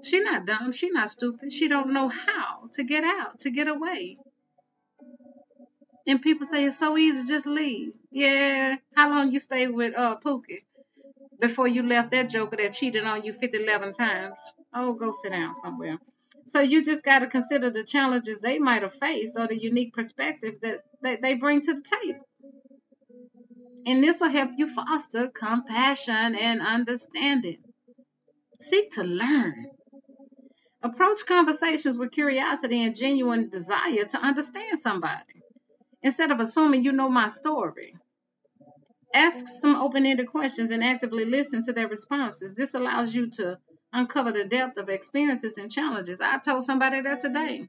She 0.04 0.19
not 0.22 0.45
dumb, 0.45 0.72
she 0.72 0.89
not 0.91 1.10
stupid. 1.10 1.52
She 1.52 1.67
don't 1.67 1.91
know 1.93 2.08
how 2.08 2.69
to 2.74 2.84
get 2.84 3.04
out, 3.04 3.39
to 3.39 3.52
get 3.52 3.67
away. 3.67 4.17
And 6.06 6.22
people 6.22 6.45
say 6.45 6.65
it's 6.65 6.78
so 6.78 6.98
easy, 6.98 7.28
just 7.28 7.45
leave. 7.45 7.93
Yeah, 8.12 8.78
how 8.95 9.10
long 9.10 9.32
you 9.32 9.39
stay 9.39 9.67
with 9.67 9.95
uh 9.95 10.17
Pookie? 10.24 10.63
Before 11.39 11.67
you 11.67 11.84
left 11.84 12.12
that 12.12 12.30
joker 12.30 12.58
that 12.58 12.73
cheated 12.73 13.04
on 13.04 13.23
you 13.23 13.34
50, 13.34 13.63
11 13.63 13.93
times. 13.93 14.39
Oh, 14.73 14.93
go 14.93 15.12
sit 15.12 15.32
down 15.32 15.54
somewhere. 15.54 15.97
So 16.47 16.62
you 16.62 16.84
just 16.84 17.04
got 17.04 17.19
to 17.19 17.28
consider 17.28 17.69
the 17.69 17.84
challenges 17.84 18.39
they 18.39 18.60
might 18.60 18.82
have 18.82 18.95
faced 18.95 19.38
or 19.38 19.47
the 19.47 19.58
unique 19.58 19.93
perspective 19.93 20.56
that, 20.62 20.80
that 21.02 21.21
they 21.21 21.36
bring 21.36 21.62
to 21.62 21.73
the 21.73 21.82
table. 21.82 22.25
And 23.86 24.04
this 24.04 24.19
will 24.19 24.30
help 24.30 24.52
you 24.58 24.67
foster 24.67 25.30
compassion 25.30 26.36
and 26.36 26.62
understanding. 26.62 27.60
Seek 28.60 28.91
to 28.91 29.04
learn. 29.04 29.67
Approach 30.82 31.25
conversations 31.25 31.97
with 31.97 32.12
curiosity 32.12 32.84
and 32.84 32.95
genuine 32.95 33.49
desire 33.49 34.06
to 34.06 34.17
understand 34.17 34.80
somebody 34.80 35.43
instead 36.02 36.32
of 36.32 36.39
assuming 36.39 36.84
you 36.84 36.91
know 36.91 37.10
my 37.10 37.28
story. 37.28 37.95
Ask 39.13 39.48
some 39.48 39.76
open 39.76 40.06
ended 40.06 40.28
questions 40.28 40.72
and 40.72 40.84
actively 40.84 41.26
listen 41.26 41.63
to 41.63 41.74
their 41.74 41.88
responses. 41.88 42.56
This 42.56 42.76
allows 42.76 43.13
you 43.13 43.30
to 43.32 43.58
uncover 43.91 44.32
the 44.32 44.45
depth 44.45 44.78
of 44.78 44.89
experiences 44.89 45.58
and 45.58 45.72
challenges. 45.72 46.22
I 46.22 46.38
told 46.39 46.63
somebody 46.63 47.02
that 47.02 47.19
today. 47.19 47.67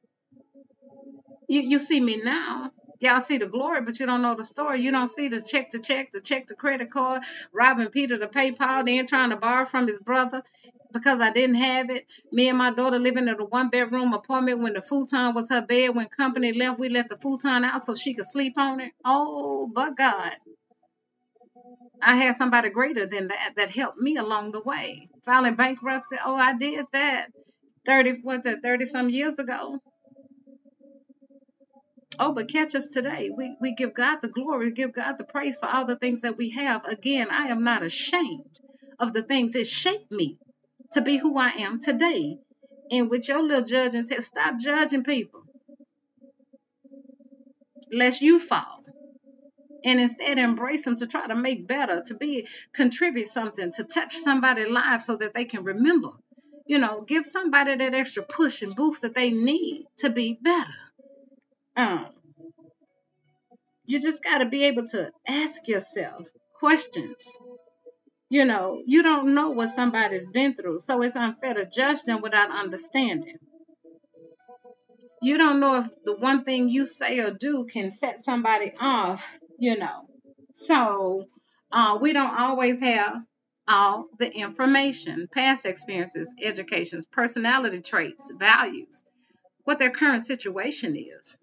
You, 1.49 1.63
you 1.63 1.79
see 1.79 2.01
me 2.01 2.21
now. 2.23 2.73
Y'all 3.01 3.23
see 3.23 3.39
the 3.39 3.47
glory, 3.47 3.81
but 3.81 3.99
you 3.99 4.05
don't 4.05 4.21
know 4.21 4.35
the 4.37 4.45
story. 4.45 4.83
You 4.83 4.93
don't 4.93 5.09
see 5.09 5.29
the 5.29 5.41
check 5.41 5.71
to 5.71 5.79
check, 5.79 6.13
the 6.13 6.21
check 6.21 6.49
to 6.49 6.55
credit 6.55 6.93
card, 6.93 7.23
robbing 7.53 7.89
Peter 7.89 8.19
to 8.19 8.29
pay 8.29 8.53
Paul, 8.53 8.85
then 8.85 9.07
trying 9.07 9.31
to 9.31 9.37
borrow 9.37 9.65
from 9.65 9.87
his 9.87 9.99
brother 9.99 10.43
because 10.93 11.21
I 11.21 11.33
didn't 11.33 11.57
have 11.57 11.89
it. 11.89 12.07
Me 12.31 12.51
and 12.51 12.59
my 12.59 12.73
daughter 12.73 12.99
living 12.99 13.27
in 13.27 13.41
a 13.41 13.45
one 13.45 13.71
bedroom 13.71 14.13
apartment 14.13 14.61
when 14.61 14.75
the 14.75 14.83
futon 14.83 15.35
was 15.35 15.49
her 15.49 15.63
bed. 15.63 15.95
When 15.95 16.09
company 16.09 16.53
left, 16.53 16.79
we 16.79 16.91
left 16.91 17.09
the 17.09 17.17
futon 17.17 17.65
out 17.65 17.83
so 17.83 17.95
she 17.95 18.13
could 18.13 18.27
sleep 18.27 18.59
on 18.59 18.81
it. 18.81 18.93
Oh, 19.05 19.71
but 19.75 19.97
God. 19.97 20.35
I 22.03 22.17
had 22.17 22.37
somebody 22.37 22.71
greater 22.71 23.07
than 23.07 23.29
that 23.29 23.55
that 23.57 23.71
helped 23.71 23.99
me 23.99 24.17
along 24.17 24.53
the 24.53 24.61
way. 24.61 25.09
Filing 25.25 25.57
bankruptcy, 25.57 26.17
oh, 26.25 26.35
I 26.35 26.57
did 26.57 26.87
that 26.93 27.29
30, 27.87 28.21
what, 28.23 28.45
30 28.45 28.87
some 28.87 29.11
years 29.11 29.39
ago. 29.39 29.81
Oh, 32.19 32.33
but 32.35 32.51
catch 32.51 32.75
us 32.75 32.89
today. 32.89 33.31
We, 33.35 33.57
we 33.61 33.75
give 33.75 33.95
God 33.95 34.19
the 34.23 34.29
glory, 34.29 34.73
give 34.73 34.93
God 34.95 35.17
the 35.19 35.25
praise 35.25 35.57
for 35.59 35.67
all 35.67 35.87
the 35.87 35.97
things 35.97 36.23
that 36.23 36.37
we 36.37 36.51
have. 36.51 36.85
Again, 36.85 37.29
I 37.31 37.49
am 37.49 37.65
not 37.65 37.83
ashamed 37.83 38.45
of 38.99 39.13
the 39.13 39.23
things 39.23 39.53
that 39.55 39.67
shaped 39.67 40.11
me 40.11 40.39
to 40.93 41.01
be 41.01 41.19
who 41.19 41.39
I 41.39 41.49
am 41.49 41.81
today. 41.81 42.37
And 42.91 43.09
with 43.09 43.29
your 43.29 43.43
little 43.43 43.65
judging, 43.65 44.07
stop 44.07 44.59
judging 44.59 45.05
people. 45.05 45.43
Lest 47.93 48.21
you 48.21 48.39
fall 48.39 48.80
and 49.85 50.01
instead 50.01 50.39
embrace 50.39 50.85
them 50.85 50.97
to 50.97 51.07
try 51.07 51.27
to 51.27 51.35
make 51.35 51.67
better, 51.67 52.03
to 52.07 52.15
be 52.15 52.47
contribute 52.73 53.27
something, 53.27 53.73
to 53.73 53.85
touch 53.85 54.17
somebody's 54.17 54.69
life 54.69 55.03
so 55.03 55.17
that 55.17 55.35
they 55.35 55.45
can 55.45 55.65
remember. 55.65 56.11
You 56.67 56.79
know, 56.79 57.03
give 57.07 57.27
somebody 57.27 57.75
that 57.77 57.95
extra 57.95 58.23
push 58.23 58.63
and 58.63 58.77
boost 58.77 59.03
that 59.03 59.15
they 59.15 59.31
need 59.31 59.87
to 59.99 60.11
be 60.11 60.39
better. 60.41 60.71
Um, 61.77 62.07
you 63.87 64.01
just 64.01 64.23
got 64.23 64.39
to 64.39 64.47
be 64.47 64.65
able 64.65 64.87
to 64.89 65.11
ask 65.27 65.67
yourself 65.67 66.29
questions. 66.61 67.29
You 68.29 68.45
know, 68.45 68.81
you 68.87 69.03
don't 69.03 69.35
know 69.35 69.51
what 69.51 69.71
somebody's 69.71 70.27
been 70.27 70.55
through, 70.55 70.79
so 70.81 71.03
it's 71.03 71.17
unfair 71.17 71.55
to 71.55 71.69
judge 71.69 72.05
them 72.05 72.23
without 72.23 72.51
understanding. 72.53 73.39
You 75.23 75.37
don't 75.39 75.59
know 75.59 75.81
if 75.81 75.87
the 76.05 76.17
one 76.17 76.45
thing 76.45 76.69
you 76.69 76.87
say 76.87 77.19
or 77.19 77.33
do 77.33 77.67
can 77.71 77.91
set 77.91 78.21
somebody 78.21 78.73
off 78.81 79.27
you 79.61 79.79
know. 79.79 80.09
So 80.55 81.27
uh, 81.71 81.99
we 82.01 82.13
don't 82.13 82.37
always 82.37 82.81
have 82.81 83.23
all 83.69 84.07
the 84.19 84.29
information, 84.29 85.29
past 85.33 85.65
experiences, 85.65 86.33
educations, 86.43 87.07
personality 87.07 87.81
traits, 87.83 88.33
values, 88.37 89.05
what 89.65 89.79
their 89.79 89.91
current 89.91 90.27
situation 90.27 90.97
is, 90.97 91.37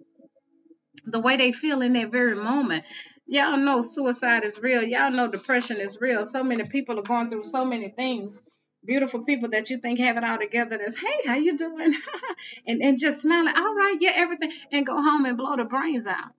the 1.05 1.21
way 1.21 1.37
they 1.37 1.53
feel 1.53 1.81
in 1.81 1.93
that 1.93 2.11
very 2.11 2.35
moment. 2.35 2.83
Y'all 3.27 3.57
know 3.57 3.81
suicide 3.81 4.43
is 4.43 4.59
real. 4.59 4.83
Y'all 4.83 5.11
know 5.11 5.29
depression 5.29 5.77
is 5.77 5.99
real. 6.01 6.25
So 6.25 6.43
many 6.43 6.63
people 6.63 6.99
are 6.99 7.03
going 7.03 7.29
through 7.29 7.43
so 7.45 7.65
many 7.65 7.89
things. 7.89 8.41
Beautiful 8.85 9.25
people 9.25 9.49
that 9.49 9.69
you 9.69 9.79
think 9.79 9.99
have 9.99 10.17
it 10.17 10.23
all 10.23 10.37
together. 10.37 10.77
That's 10.77 10.97
hey, 10.97 11.27
how 11.27 11.35
you 11.35 11.57
doing? 11.57 11.93
and 12.67 12.81
and 12.81 12.97
just 12.97 13.21
smiling. 13.21 13.53
All 13.53 13.75
right, 13.75 13.97
yeah, 13.99 14.13
everything, 14.15 14.51
and 14.71 14.85
go 14.85 14.95
home 14.95 15.25
and 15.25 15.37
blow 15.37 15.57
the 15.57 15.65
brains 15.65 16.07
out. 16.07 16.31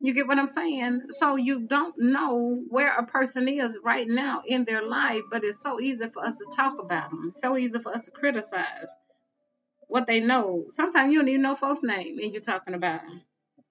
You 0.00 0.14
get 0.14 0.28
what 0.28 0.38
I'm 0.38 0.46
saying? 0.46 1.02
So 1.10 1.36
you 1.36 1.60
don't 1.66 1.94
know 1.98 2.62
where 2.68 2.94
a 2.96 3.06
person 3.06 3.48
is 3.48 3.78
right 3.82 4.06
now 4.08 4.42
in 4.46 4.64
their 4.64 4.82
life, 4.82 5.22
but 5.30 5.42
it's 5.42 5.60
so 5.60 5.80
easy 5.80 6.08
for 6.08 6.24
us 6.24 6.38
to 6.38 6.46
talk 6.54 6.80
about 6.80 7.10
them. 7.10 7.30
So 7.32 7.56
easy 7.56 7.80
for 7.80 7.92
us 7.94 8.04
to 8.04 8.12
criticize 8.12 8.94
what 9.88 10.06
they 10.06 10.20
know. 10.20 10.66
Sometimes 10.70 11.12
you 11.12 11.18
don't 11.18 11.28
even 11.28 11.42
know 11.42 11.56
folks' 11.56 11.82
name 11.82 12.18
and 12.20 12.32
you're 12.32 12.42
talking 12.42 12.74
about 12.74 13.02
them. 13.02 13.22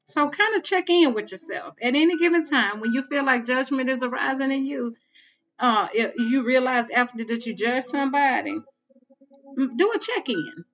So 0.07 0.29
kind 0.29 0.55
of 0.55 0.63
check 0.63 0.89
in 0.89 1.13
with 1.13 1.31
yourself 1.31 1.75
at 1.81 1.95
any 1.95 2.17
given 2.17 2.43
time 2.45 2.81
when 2.81 2.93
you 2.93 3.03
feel 3.03 3.25
like 3.25 3.45
judgment 3.45 3.89
is 3.89 4.03
arising 4.03 4.51
in 4.51 4.65
you. 4.65 4.95
Uh, 5.59 5.87
you 5.93 6.43
realize 6.45 6.89
after 6.89 7.23
that 7.25 7.45
you 7.45 7.55
judge 7.55 7.85
somebody, 7.85 8.57
do 9.75 9.93
a 9.93 9.99
check 9.99 10.29
in. 10.29 10.65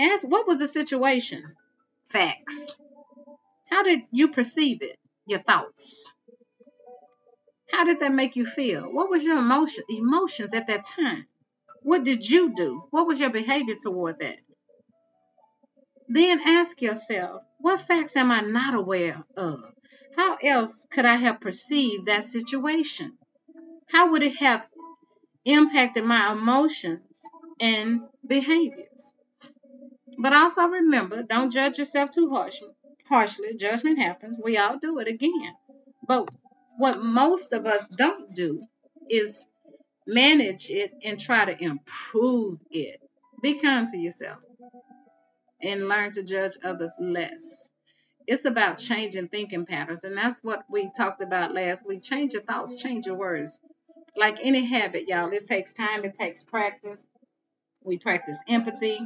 Ask 0.00 0.26
what 0.26 0.46
was 0.46 0.58
the 0.58 0.68
situation? 0.68 1.56
Facts. 2.10 2.74
How 3.70 3.82
did 3.82 4.00
you 4.10 4.28
perceive 4.28 4.82
it? 4.82 4.98
Your 5.26 5.40
thoughts. 5.40 6.10
How 7.70 7.84
did 7.84 8.00
that 8.00 8.12
make 8.12 8.34
you 8.36 8.46
feel? 8.46 8.92
What 8.92 9.10
was 9.10 9.24
your 9.24 9.36
emotion 9.38 9.84
emotions 9.90 10.54
at 10.54 10.66
that 10.68 10.84
time? 10.84 11.26
What 11.82 12.02
did 12.04 12.28
you 12.28 12.54
do? 12.54 12.84
What 12.90 13.06
was 13.06 13.20
your 13.20 13.30
behavior 13.30 13.74
toward 13.80 14.18
that? 14.20 14.38
Then 16.08 16.40
ask 16.40 16.80
yourself, 16.80 17.42
what 17.58 17.82
facts 17.82 18.16
am 18.16 18.30
I 18.30 18.40
not 18.40 18.74
aware 18.74 19.22
of? 19.36 19.62
How 20.16 20.36
else 20.42 20.86
could 20.90 21.04
I 21.04 21.16
have 21.16 21.40
perceived 21.40 22.06
that 22.06 22.24
situation? 22.24 23.18
How 23.90 24.10
would 24.10 24.22
it 24.22 24.36
have 24.38 24.66
impacted 25.44 26.04
my 26.04 26.32
emotions 26.32 27.20
and 27.60 28.00
behaviors? 28.26 29.12
But 30.18 30.32
also 30.32 30.66
remember, 30.66 31.22
don't 31.22 31.52
judge 31.52 31.78
yourself 31.78 32.10
too 32.10 32.30
harshly. 32.30 32.74
Harshly, 33.08 33.54
judgment 33.56 33.98
happens. 33.98 34.40
We 34.42 34.58
all 34.58 34.78
do 34.78 34.98
it 34.98 35.08
again. 35.08 35.54
But 36.06 36.30
what 36.78 37.02
most 37.02 37.52
of 37.52 37.66
us 37.66 37.86
don't 37.86 38.34
do 38.34 38.62
is 39.08 39.46
manage 40.06 40.70
it 40.70 40.92
and 41.04 41.18
try 41.18 41.44
to 41.44 41.64
improve 41.64 42.58
it. 42.70 43.00
Be 43.42 43.54
kind 43.60 43.88
to 43.88 43.98
yourself 43.98 44.38
and 45.62 45.88
learn 45.88 46.10
to 46.12 46.22
judge 46.22 46.52
others 46.64 46.94
less. 47.00 47.70
It's 48.26 48.44
about 48.44 48.78
changing 48.78 49.28
thinking 49.28 49.64
patterns, 49.66 50.04
and 50.04 50.16
that's 50.16 50.44
what 50.44 50.64
we 50.70 50.90
talked 50.96 51.22
about 51.22 51.54
last 51.54 51.86
week. 51.86 52.02
Change 52.02 52.34
your 52.34 52.42
thoughts, 52.42 52.76
change 52.76 53.06
your 53.06 53.16
words. 53.16 53.60
Like 54.16 54.38
any 54.42 54.64
habit, 54.64 55.08
y'all, 55.08 55.32
it 55.32 55.46
takes 55.46 55.72
time, 55.72 56.04
it 56.04 56.14
takes 56.14 56.42
practice. 56.42 57.08
We 57.84 57.98
practice 57.98 58.38
empathy. 58.48 59.00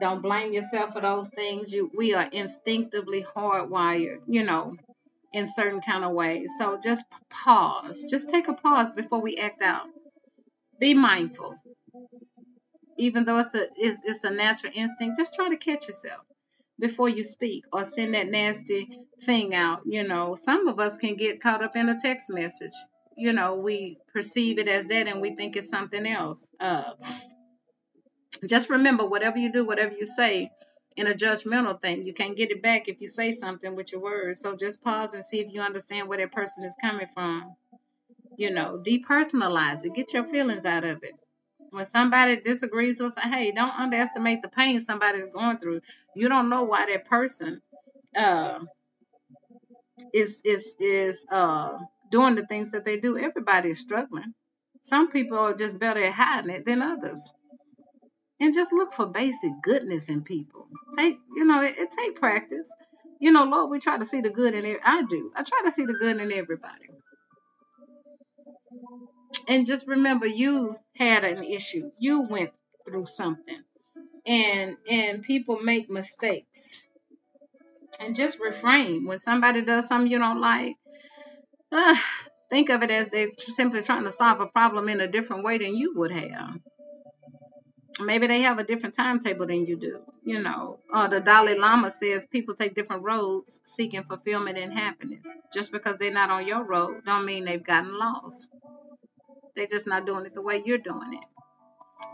Don't 0.00 0.22
blame 0.22 0.52
yourself 0.52 0.94
for 0.94 1.00
those 1.00 1.30
things. 1.30 1.72
You, 1.72 1.90
we 1.96 2.14
are 2.14 2.26
instinctively 2.26 3.24
hardwired, 3.36 4.22
you 4.26 4.44
know, 4.44 4.76
in 5.32 5.46
certain 5.46 5.80
kind 5.80 6.04
of 6.04 6.12
ways. 6.12 6.52
So 6.58 6.78
just 6.82 7.04
pause. 7.30 8.04
Just 8.10 8.28
take 8.28 8.48
a 8.48 8.54
pause 8.54 8.90
before 8.90 9.20
we 9.20 9.36
act 9.36 9.62
out. 9.62 9.86
Be 10.80 10.94
mindful 10.94 11.56
even 12.98 13.24
though 13.24 13.38
it's 13.38 13.54
a 13.54 13.66
it's, 13.76 13.98
it's 14.04 14.24
a 14.24 14.30
natural 14.30 14.72
instinct, 14.74 15.16
just 15.18 15.34
try 15.34 15.48
to 15.48 15.56
catch 15.56 15.86
yourself 15.88 16.24
before 16.78 17.08
you 17.08 17.24
speak 17.24 17.64
or 17.72 17.84
send 17.84 18.14
that 18.14 18.28
nasty 18.28 18.88
thing 19.22 19.54
out. 19.54 19.82
You 19.84 20.06
know, 20.06 20.34
some 20.34 20.68
of 20.68 20.78
us 20.80 20.96
can 20.96 21.16
get 21.16 21.40
caught 21.40 21.62
up 21.62 21.76
in 21.76 21.88
a 21.88 21.98
text 21.98 22.30
message. 22.30 22.72
You 23.16 23.32
know, 23.32 23.56
we 23.56 23.98
perceive 24.12 24.58
it 24.58 24.68
as 24.68 24.86
that 24.86 25.06
and 25.06 25.20
we 25.22 25.36
think 25.36 25.56
it's 25.56 25.70
something 25.70 26.04
else. 26.06 26.48
Uh, 26.58 26.92
just 28.46 28.70
remember, 28.70 29.06
whatever 29.06 29.38
you 29.38 29.52
do, 29.52 29.64
whatever 29.66 29.92
you 29.92 30.06
say, 30.06 30.50
in 30.96 31.06
a 31.06 31.14
judgmental 31.14 31.80
thing, 31.80 32.04
you 32.04 32.14
can't 32.14 32.36
get 32.36 32.50
it 32.50 32.62
back 32.62 32.88
if 32.88 33.00
you 33.00 33.08
say 33.08 33.32
something 33.32 33.74
with 33.74 33.92
your 33.92 34.00
words. 34.00 34.40
So 34.40 34.56
just 34.56 34.82
pause 34.82 35.14
and 35.14 35.24
see 35.24 35.40
if 35.40 35.52
you 35.52 35.60
understand 35.60 36.08
where 36.08 36.18
that 36.18 36.32
person 36.32 36.64
is 36.64 36.76
coming 36.80 37.08
from. 37.14 37.56
You 38.36 38.52
know, 38.52 38.82
depersonalize 38.84 39.84
it, 39.84 39.94
get 39.94 40.12
your 40.12 40.24
feelings 40.24 40.64
out 40.64 40.84
of 40.84 41.02
it 41.02 41.14
when 41.74 41.84
somebody 41.84 42.36
disagrees 42.40 43.00
with 43.00 43.16
hey, 43.18 43.50
don't 43.50 43.76
underestimate 43.78 44.42
the 44.42 44.48
pain 44.48 44.78
somebody's 44.80 45.26
going 45.26 45.58
through. 45.58 45.80
You 46.14 46.28
don't 46.28 46.48
know 46.48 46.62
why 46.62 46.86
that 46.86 47.06
person 47.06 47.62
uh, 48.16 48.60
is 50.12 50.40
is 50.44 50.76
is 50.78 51.26
uh, 51.30 51.78
doing 52.12 52.36
the 52.36 52.46
things 52.46 52.72
that 52.72 52.84
they 52.84 52.98
do. 53.00 53.18
Everybody 53.18 53.70
is 53.70 53.80
struggling. 53.80 54.34
Some 54.82 55.10
people 55.10 55.38
are 55.38 55.54
just 55.54 55.78
better 55.78 56.02
at 56.02 56.12
hiding 56.12 56.50
it 56.50 56.64
than 56.64 56.80
others. 56.80 57.20
And 58.40 58.52
just 58.52 58.72
look 58.72 58.92
for 58.92 59.06
basic 59.06 59.52
goodness 59.62 60.08
in 60.08 60.22
people. 60.22 60.66
Take, 60.96 61.18
you 61.34 61.44
know, 61.44 61.62
it, 61.62 61.76
it 61.78 61.90
take 61.96 62.18
practice. 62.18 62.72
You 63.20 63.32
know, 63.32 63.44
Lord, 63.44 63.70
we 63.70 63.78
try 63.78 63.96
to 63.96 64.04
see 64.04 64.20
the 64.20 64.30
good 64.30 64.54
in 64.54 64.64
it. 64.64 64.80
I 64.84 65.02
do. 65.02 65.30
I 65.36 65.44
try 65.44 65.62
to 65.64 65.72
see 65.72 65.86
the 65.86 65.94
good 65.94 66.20
in 66.20 66.32
everybody. 66.32 66.90
And 69.48 69.66
just 69.66 69.86
remember, 69.86 70.26
you 70.26 70.76
had 70.96 71.24
an 71.24 71.44
issue. 71.44 71.90
You 71.98 72.22
went 72.22 72.50
through 72.86 73.06
something. 73.06 73.60
And 74.26 74.76
and 74.90 75.22
people 75.22 75.60
make 75.60 75.90
mistakes. 75.90 76.80
And 78.00 78.16
just 78.16 78.40
refrain 78.40 79.06
when 79.06 79.18
somebody 79.18 79.62
does 79.62 79.86
something 79.86 80.10
you 80.10 80.18
don't 80.18 80.40
like. 80.40 80.76
Uh, 81.70 81.94
think 82.50 82.70
of 82.70 82.82
it 82.82 82.90
as 82.90 83.10
they're 83.10 83.30
simply 83.38 83.82
trying 83.82 84.04
to 84.04 84.10
solve 84.10 84.40
a 84.40 84.46
problem 84.46 84.88
in 84.88 85.00
a 85.00 85.08
different 85.08 85.44
way 85.44 85.58
than 85.58 85.74
you 85.74 85.94
would 85.96 86.10
have. 86.10 86.58
Maybe 88.00 88.26
they 88.26 88.42
have 88.42 88.58
a 88.58 88.64
different 88.64 88.94
timetable 88.94 89.46
than 89.46 89.66
you 89.66 89.76
do. 89.76 90.00
You 90.24 90.42
know, 90.42 90.78
uh, 90.92 91.08
the 91.08 91.20
Dalai 91.20 91.56
Lama 91.56 91.90
says 91.90 92.26
people 92.26 92.54
take 92.54 92.74
different 92.74 93.04
roads 93.04 93.60
seeking 93.64 94.02
fulfillment 94.04 94.58
and 94.58 94.72
happiness. 94.72 95.36
Just 95.52 95.70
because 95.70 95.96
they're 95.96 96.12
not 96.12 96.30
on 96.30 96.46
your 96.46 96.64
road, 96.64 97.02
don't 97.06 97.24
mean 97.24 97.44
they've 97.44 97.64
gotten 97.64 97.96
lost. 97.96 98.48
They're 99.54 99.68
just 99.68 99.86
not 99.86 100.06
doing 100.06 100.26
it 100.26 100.34
the 100.34 100.42
way 100.42 100.62
you're 100.64 100.78
doing 100.78 101.14
it. 101.14 101.24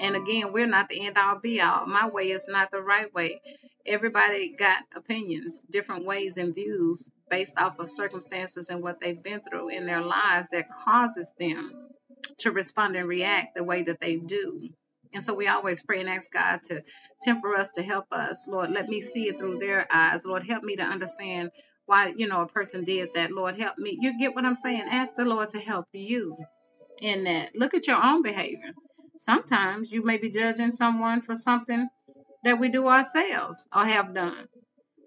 And 0.00 0.16
again, 0.16 0.52
we're 0.52 0.66
not 0.66 0.88
the 0.88 1.06
end 1.06 1.16
all 1.16 1.38
be 1.38 1.60
all. 1.60 1.86
My 1.86 2.08
way 2.08 2.30
is 2.30 2.46
not 2.48 2.70
the 2.70 2.82
right 2.82 3.12
way. 3.14 3.40
Everybody 3.86 4.54
got 4.58 4.84
opinions, 4.94 5.62
different 5.70 6.06
ways 6.06 6.36
and 6.36 6.54
views 6.54 7.10
based 7.30 7.56
off 7.58 7.78
of 7.78 7.88
circumstances 7.88 8.68
and 8.68 8.82
what 8.82 9.00
they've 9.00 9.22
been 9.22 9.40
through 9.40 9.70
in 9.70 9.86
their 9.86 10.02
lives 10.02 10.48
that 10.50 10.70
causes 10.70 11.32
them 11.38 11.88
to 12.38 12.50
respond 12.50 12.96
and 12.96 13.08
react 13.08 13.54
the 13.56 13.64
way 13.64 13.82
that 13.84 14.00
they 14.00 14.16
do. 14.16 14.68
And 15.12 15.22
so 15.24 15.34
we 15.34 15.48
always 15.48 15.82
pray 15.82 16.00
and 16.00 16.08
ask 16.08 16.30
God 16.32 16.62
to 16.64 16.82
temper 17.22 17.54
us, 17.54 17.72
to 17.72 17.82
help 17.82 18.06
us. 18.12 18.46
Lord, 18.48 18.70
let 18.70 18.88
me 18.88 19.00
see 19.00 19.28
it 19.28 19.38
through 19.38 19.58
their 19.58 19.86
eyes. 19.92 20.24
Lord, 20.26 20.46
help 20.46 20.62
me 20.62 20.76
to 20.76 20.82
understand 20.82 21.50
why, 21.86 22.12
you 22.16 22.28
know, 22.28 22.42
a 22.42 22.46
person 22.46 22.84
did 22.84 23.10
that. 23.14 23.32
Lord, 23.32 23.58
help 23.58 23.78
me. 23.78 23.98
You 24.00 24.18
get 24.18 24.34
what 24.34 24.44
I'm 24.44 24.54
saying? 24.54 24.84
Ask 24.90 25.14
the 25.14 25.24
Lord 25.24 25.50
to 25.50 25.58
help 25.58 25.86
you 25.92 26.36
in 27.00 27.24
that. 27.24 27.56
Look 27.56 27.74
at 27.74 27.86
your 27.86 28.02
own 28.02 28.22
behavior. 28.22 28.72
Sometimes 29.18 29.90
you 29.90 30.04
may 30.04 30.18
be 30.18 30.30
judging 30.30 30.72
someone 30.72 31.22
for 31.22 31.34
something 31.34 31.88
that 32.44 32.58
we 32.60 32.68
do 32.68 32.86
ourselves 32.88 33.64
or 33.74 33.84
have 33.84 34.14
done. 34.14 34.48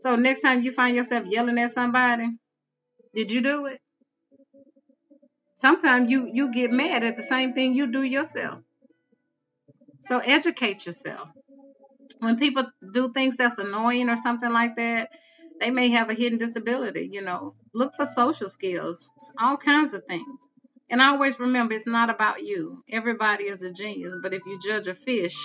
So 0.02 0.16
next 0.16 0.42
time 0.42 0.64
you 0.64 0.72
find 0.74 0.96
yourself 0.96 1.26
yelling 1.28 1.58
at 1.60 1.72
somebody, 1.72 2.30
did 3.16 3.32
you 3.32 3.42
do 3.42 3.66
it? 3.68 3.80
Sometimes 5.58 6.10
you 6.10 6.30
you 6.32 6.52
get 6.52 6.72
mad 6.72 7.04
at 7.04 7.16
the 7.16 7.24
same 7.24 7.54
thing 7.54 7.74
you 7.74 7.88
do 7.88 8.04
yourself. 8.04 8.60
So 10.04 10.20
educate 10.20 10.86
yourself. 10.86 11.30
When 12.20 12.38
people 12.38 12.66
do 12.94 13.12
things 13.14 13.38
that's 13.38 13.60
annoying 13.60 14.10
or 14.10 14.18
something 14.18 14.52
like 14.52 14.76
that, 14.78 15.10
they 15.60 15.70
may 15.72 15.90
have 15.90 16.10
a 16.10 16.14
hidden 16.16 16.40
disability, 16.40 17.10
you 17.12 17.22
know. 17.22 17.56
Look 17.74 17.94
for 17.96 18.06
social 18.08 18.50
skills, 18.50 19.08
all 19.40 19.58
kinds 19.58 19.94
of 19.94 20.04
things. 20.06 20.40
And 20.90 21.02
always 21.02 21.40
remember, 21.40 21.74
it's 21.76 21.88
not 21.88 22.10
about 22.10 22.44
you. 22.44 22.78
Everybody 22.92 23.46
is 23.46 23.64
a 23.64 23.72
genius, 23.72 24.16
but 24.22 24.34
if 24.34 24.44
you 24.46 24.60
judge 24.60 24.88
a 24.88 24.96
fish 24.96 25.36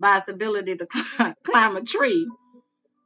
by 0.00 0.18
its 0.18 0.28
ability 0.28 0.76
to 0.78 0.86
climb 1.44 1.76
a 1.76 1.82
tree, 1.82 2.28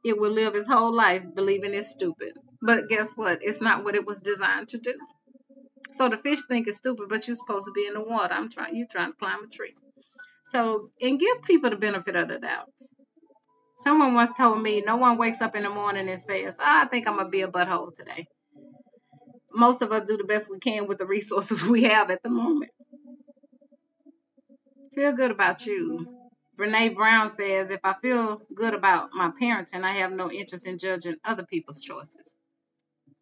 it 0.05 0.19
will 0.19 0.31
live 0.31 0.55
its 0.55 0.67
whole 0.67 0.93
life 0.95 1.23
believing 1.35 1.73
it's 1.73 1.89
stupid. 1.89 2.33
But 2.61 2.89
guess 2.89 3.17
what? 3.17 3.39
It's 3.41 3.61
not 3.61 3.83
what 3.83 3.95
it 3.95 4.05
was 4.05 4.19
designed 4.21 4.69
to 4.69 4.79
do. 4.79 4.95
So 5.91 6.09
the 6.09 6.17
fish 6.17 6.41
think 6.47 6.67
it's 6.67 6.77
stupid, 6.77 7.09
but 7.09 7.27
you're 7.27 7.35
supposed 7.35 7.67
to 7.67 7.73
be 7.73 7.87
in 7.87 7.93
the 7.93 8.03
water. 8.03 8.33
I'm 8.33 8.49
trying. 8.49 8.75
You're 8.75 8.87
trying 8.91 9.11
to 9.11 9.17
climb 9.17 9.43
a 9.43 9.47
tree. 9.47 9.75
So 10.53 10.91
and 11.01 11.19
give 11.19 11.43
people 11.43 11.71
the 11.71 11.77
benefit 11.77 12.15
of 12.15 12.29
the 12.29 12.39
doubt. 12.39 12.69
Someone 13.77 14.15
once 14.15 14.33
told 14.33 14.61
me, 14.63 14.83
no 14.85 14.97
one 14.97 15.19
wakes 15.19 15.41
up 15.41 15.55
in 15.57 15.63
the 15.63 15.69
morning 15.71 16.09
and 16.09 16.21
says, 16.21 16.57
oh, 16.61 16.65
I 16.65 16.87
think 16.87 17.07
I'm 17.07 17.17
gonna 17.17 17.29
be 17.29 17.41
a 17.43 17.49
butthole 17.49 17.93
today 17.95 18.27
most 19.53 19.81
of 19.81 19.91
us 19.91 20.03
do 20.07 20.17
the 20.17 20.23
best 20.25 20.49
we 20.49 20.59
can 20.59 20.87
with 20.87 20.97
the 20.97 21.05
resources 21.05 21.63
we 21.67 21.83
have 21.83 22.09
at 22.09 22.23
the 22.23 22.29
moment. 22.29 22.71
Feel 24.95 25.13
good 25.13 25.31
about 25.31 25.65
you. 25.65 26.07
Brene 26.59 26.95
Brown 26.95 27.29
says, 27.29 27.71
if 27.71 27.81
I 27.83 27.95
feel 28.01 28.41
good 28.55 28.75
about 28.75 29.11
my 29.13 29.31
parenting, 29.41 29.83
I 29.83 29.93
have 29.97 30.11
no 30.11 30.31
interest 30.31 30.67
in 30.67 30.79
judging 30.79 31.15
other 31.25 31.45
people's 31.45 31.81
choices. 31.81 32.35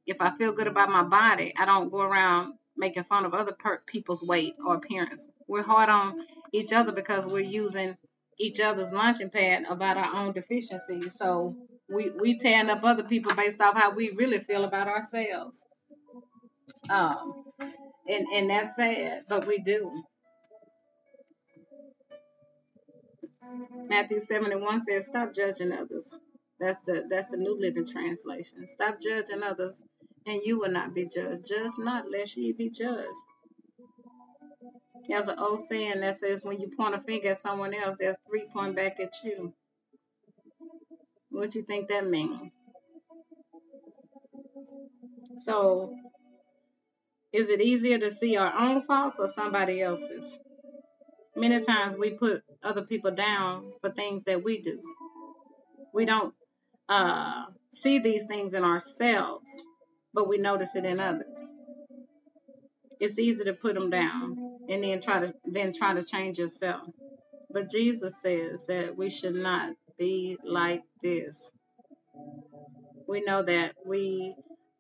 If 0.08 0.18
I 0.22 0.38
feel 0.38 0.54
good 0.54 0.68
about 0.68 0.90
my 0.90 1.04
body, 1.04 1.54
I 1.58 1.66
don't 1.66 1.92
go 1.92 2.02
around 2.02 2.56
making 2.78 3.06
fun 3.06 3.26
of 3.26 3.34
other 3.34 3.54
per- 3.58 3.84
people's 3.88 4.24
weight 4.24 4.56
or 4.66 4.76
appearance. 4.76 5.28
We're 5.48 5.64
hard 5.64 5.90
on 5.90 6.16
each 6.52 6.74
other 6.74 6.92
because 6.92 7.28
we're 7.28 7.40
using 7.40 7.96
each 8.40 8.60
other's 8.60 8.92
launching 8.92 9.30
pad 9.30 9.64
about 9.70 9.98
our 9.98 10.16
own 10.16 10.34
deficiencies. 10.34 11.18
So 11.18 11.56
we, 11.90 12.10
we 12.10 12.38
tearing 12.38 12.70
up 12.70 12.84
other 12.84 13.04
people 13.04 13.36
based 13.36 13.62
off 13.62 13.76
how 13.76 13.94
we 13.94 14.12
really 14.16 14.40
feel 14.40 14.64
about 14.64 14.88
ourselves. 14.88 15.66
Um, 16.90 17.44
and, 18.08 18.28
and 18.34 18.50
that's 18.50 18.76
sad, 18.76 19.22
but 19.30 19.46
we 19.46 19.60
do. 19.60 20.04
Matthew 23.90 24.20
71 24.20 24.80
says, 24.80 25.06
Stop 25.08 25.34
judging 25.34 25.72
others. 25.72 26.16
That's 26.60 26.80
the 26.82 27.04
that's 27.10 27.32
the 27.32 27.38
New 27.38 27.58
Living 27.60 27.88
Translation. 27.88 28.68
Stop 28.68 29.00
judging 29.02 29.42
others, 29.44 29.84
and 30.28 30.42
you 30.46 30.60
will 30.60 30.72
not 30.72 30.94
be 30.94 31.08
judged. 31.08 31.48
Judge 31.48 31.72
not, 31.80 32.06
lest 32.10 32.38
ye 32.38 32.54
be 32.54 32.70
judged. 32.70 33.08
There's 35.08 35.28
an 35.28 35.40
old 35.40 35.62
saying 35.62 36.02
that 36.02 36.16
says 36.16 36.44
when 36.44 36.60
you 36.60 36.72
point 36.78 36.96
a 36.96 37.02
finger 37.02 37.30
at 37.30 37.38
someone 37.38 37.74
else, 37.74 37.98
there's 38.00 38.18
three 38.28 38.48
point 38.54 38.76
back 38.76 39.00
at 39.00 39.14
you. 39.24 39.54
What 41.30 41.52
do 41.52 41.60
you 41.60 41.66
think 41.66 41.90
that 41.90 42.08
means? 42.08 42.52
So, 45.38 45.96
is 47.34 47.50
it 47.50 47.62
easier 47.62 47.98
to 48.00 48.12
see 48.12 48.38
our 48.38 48.54
own 48.54 48.84
faults 48.84 49.20
or 49.20 49.28
somebody 49.28 49.82
else's? 49.82 50.38
Many 51.36 51.64
times 51.64 51.96
we 51.96 52.12
put 52.12 52.44
other 52.62 52.84
people 52.84 53.12
down 53.12 53.72
for 53.82 53.90
things 53.90 54.24
that 54.26 54.44
we 54.44 54.62
do. 54.62 54.82
We 55.94 56.06
don't 56.06 56.34
uh, 56.90 57.46
see 57.72 58.00
these 58.00 58.26
things 58.26 58.54
in 58.54 58.64
ourselves, 58.66 59.64
but 60.14 60.28
we 60.28 60.38
notice 60.38 60.76
it 60.76 60.86
in 60.86 61.00
others. 61.00 61.54
It's 63.02 63.20
easy 63.20 63.46
to 63.46 63.54
put 63.54 63.76
them 63.76 63.90
down 63.90 64.38
and 64.70 64.84
then 64.84 65.02
try 65.02 65.22
to 65.22 65.34
then 65.46 65.74
try 65.74 65.96
to 65.96 66.04
change 66.04 66.40
yourself. 66.40 66.84
But 67.52 67.70
Jesus 67.70 68.22
says 68.22 68.68
that 68.68 68.96
we 68.96 69.10
should 69.10 69.36
not 69.36 69.74
be 70.00 70.38
like 70.46 70.84
this. 71.04 71.50
We 73.08 73.24
know 73.26 73.44
that 73.44 73.74
we 73.86 74.36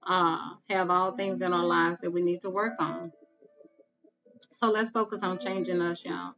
uh, 0.07 0.51
have 0.69 0.91
all 0.91 1.13
things 1.17 1.41
in 1.41 1.51
our 1.51 1.65
lives 1.65 2.01
that 2.01 2.12
we 2.12 2.21
need 2.21 2.41
to 2.41 2.51
work 2.51 2.75
on. 2.79 3.12
So 4.53 4.69
let's 4.69 4.91
focus 4.91 5.23
on 5.23 5.39
changing 5.39 5.81
us, 5.81 6.05
y'all. 6.05 6.34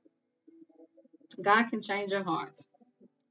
God 1.42 1.70
can 1.70 1.82
change 1.82 2.12
your 2.12 2.24
heart. 2.24 2.54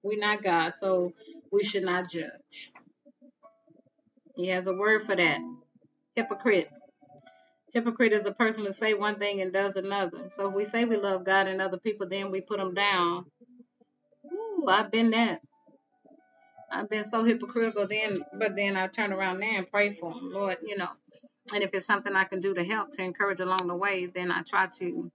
We're 0.02 0.20
not 0.20 0.42
God, 0.44 0.74
so 0.74 1.14
we 1.52 1.64
should 1.64 1.84
not 1.84 2.10
judge. 2.10 2.72
He 4.36 4.48
has 4.48 4.68
a 4.68 4.74
word 4.74 5.04
for 5.06 5.16
that. 5.16 5.40
Hypocrite. 6.16 6.70
Hypocrite 7.72 8.12
is 8.12 8.26
a 8.26 8.32
person 8.32 8.64
who 8.66 8.72
say 8.72 8.94
one 8.94 9.18
thing 9.18 9.40
and 9.40 9.52
does 9.52 9.76
another. 9.76 10.30
So 10.30 10.48
if 10.48 10.54
we 10.54 10.64
say 10.64 10.84
we 10.84 10.96
love 10.96 11.24
God 11.24 11.48
and 11.48 11.60
other 11.60 11.78
people, 11.78 12.08
then 12.08 12.30
we 12.30 12.40
put 12.40 12.58
them 12.58 12.74
down. 12.74 13.26
Ooh, 14.32 14.66
I've 14.68 14.90
been 14.90 15.10
that. 15.10 15.40
I've 16.70 16.88
been 16.90 17.04
so 17.04 17.24
hypocritical 17.24 17.86
then, 17.86 18.22
but 18.38 18.56
then 18.56 18.76
I 18.76 18.88
turn 18.88 19.12
around 19.12 19.40
there 19.40 19.56
and 19.58 19.70
pray 19.70 19.94
for 19.94 20.12
them, 20.12 20.30
Lord, 20.32 20.58
you 20.62 20.76
know. 20.76 20.88
And 21.54 21.62
if 21.62 21.70
it's 21.74 21.86
something 21.86 22.14
I 22.14 22.24
can 22.24 22.40
do 22.40 22.54
to 22.54 22.64
help, 22.64 22.90
to 22.92 23.02
encourage 23.02 23.40
along 23.40 23.66
the 23.66 23.76
way, 23.76 24.06
then 24.06 24.30
I 24.32 24.42
try 24.42 24.68
to 24.78 25.10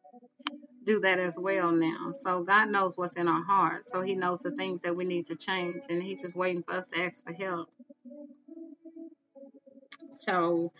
do 0.86 1.02
that 1.02 1.20
as 1.20 1.38
well 1.40 1.72
now. 1.72 2.12
So 2.12 2.44
God 2.44 2.70
knows 2.70 2.98
what's 2.98 3.16
in 3.16 3.28
our 3.28 3.44
heart. 3.44 3.88
So 3.88 4.02
He 4.02 4.16
knows 4.16 4.42
the 4.42 4.52
things 4.52 4.82
that 4.84 4.96
we 4.96 5.06
need 5.06 5.28
to 5.28 5.36
change, 5.36 5.84
and 5.90 6.04
He's 6.04 6.22
just 6.22 6.36
waiting 6.36 6.64
for 6.64 6.76
us 6.76 6.88
to 6.90 7.02
ask 7.04 7.24
for 7.24 7.34
help. 7.34 7.70
So, 10.12 10.72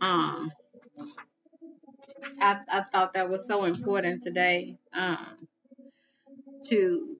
um, 0.00 0.52
I, 2.40 2.60
I 2.68 2.82
thought 2.92 3.14
that 3.14 3.30
was 3.30 3.46
so 3.46 3.64
important 3.64 4.22
today 4.22 4.76
um, 4.92 5.48
to 6.66 7.16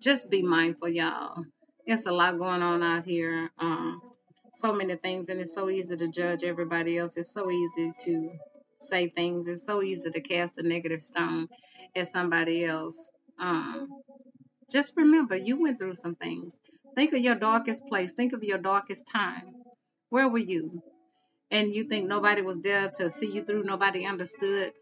just 0.00 0.30
be 0.30 0.42
mindful, 0.42 0.88
y'all. 0.88 1.44
There's 1.86 2.06
a 2.06 2.12
lot 2.12 2.38
going 2.38 2.62
on 2.62 2.82
out 2.82 3.04
here. 3.04 3.50
Um, 3.58 4.02
so 4.54 4.72
many 4.72 4.96
things, 4.96 5.28
and 5.28 5.40
it's 5.40 5.54
so 5.54 5.70
easy 5.70 5.96
to 5.96 6.08
judge 6.08 6.44
everybody 6.44 6.98
else. 6.98 7.16
It's 7.16 7.32
so 7.32 7.50
easy 7.50 7.92
to 8.04 8.30
say 8.80 9.08
things. 9.08 9.48
It's 9.48 9.64
so 9.64 9.82
easy 9.82 10.10
to 10.10 10.20
cast 10.20 10.58
a 10.58 10.62
negative 10.62 11.02
stone 11.02 11.48
at 11.96 12.08
somebody 12.08 12.64
else. 12.64 13.10
Um, 13.38 13.88
just 14.70 14.92
remember, 14.96 15.36
you 15.36 15.60
went 15.60 15.78
through 15.78 15.94
some 15.94 16.14
things. 16.14 16.58
Think 16.94 17.12
of 17.12 17.20
your 17.20 17.34
darkest 17.34 17.86
place. 17.86 18.12
Think 18.12 18.32
of 18.32 18.44
your 18.44 18.58
darkest 18.58 19.08
time. 19.08 19.54
Where 20.10 20.28
were 20.28 20.38
you? 20.38 20.82
And 21.52 21.74
you 21.74 21.84
think 21.84 22.08
nobody 22.08 22.40
was 22.40 22.62
there 22.62 22.90
to 22.96 23.10
see 23.10 23.30
you 23.30 23.44
through, 23.44 23.64
nobody 23.64 24.06
understood 24.06 24.72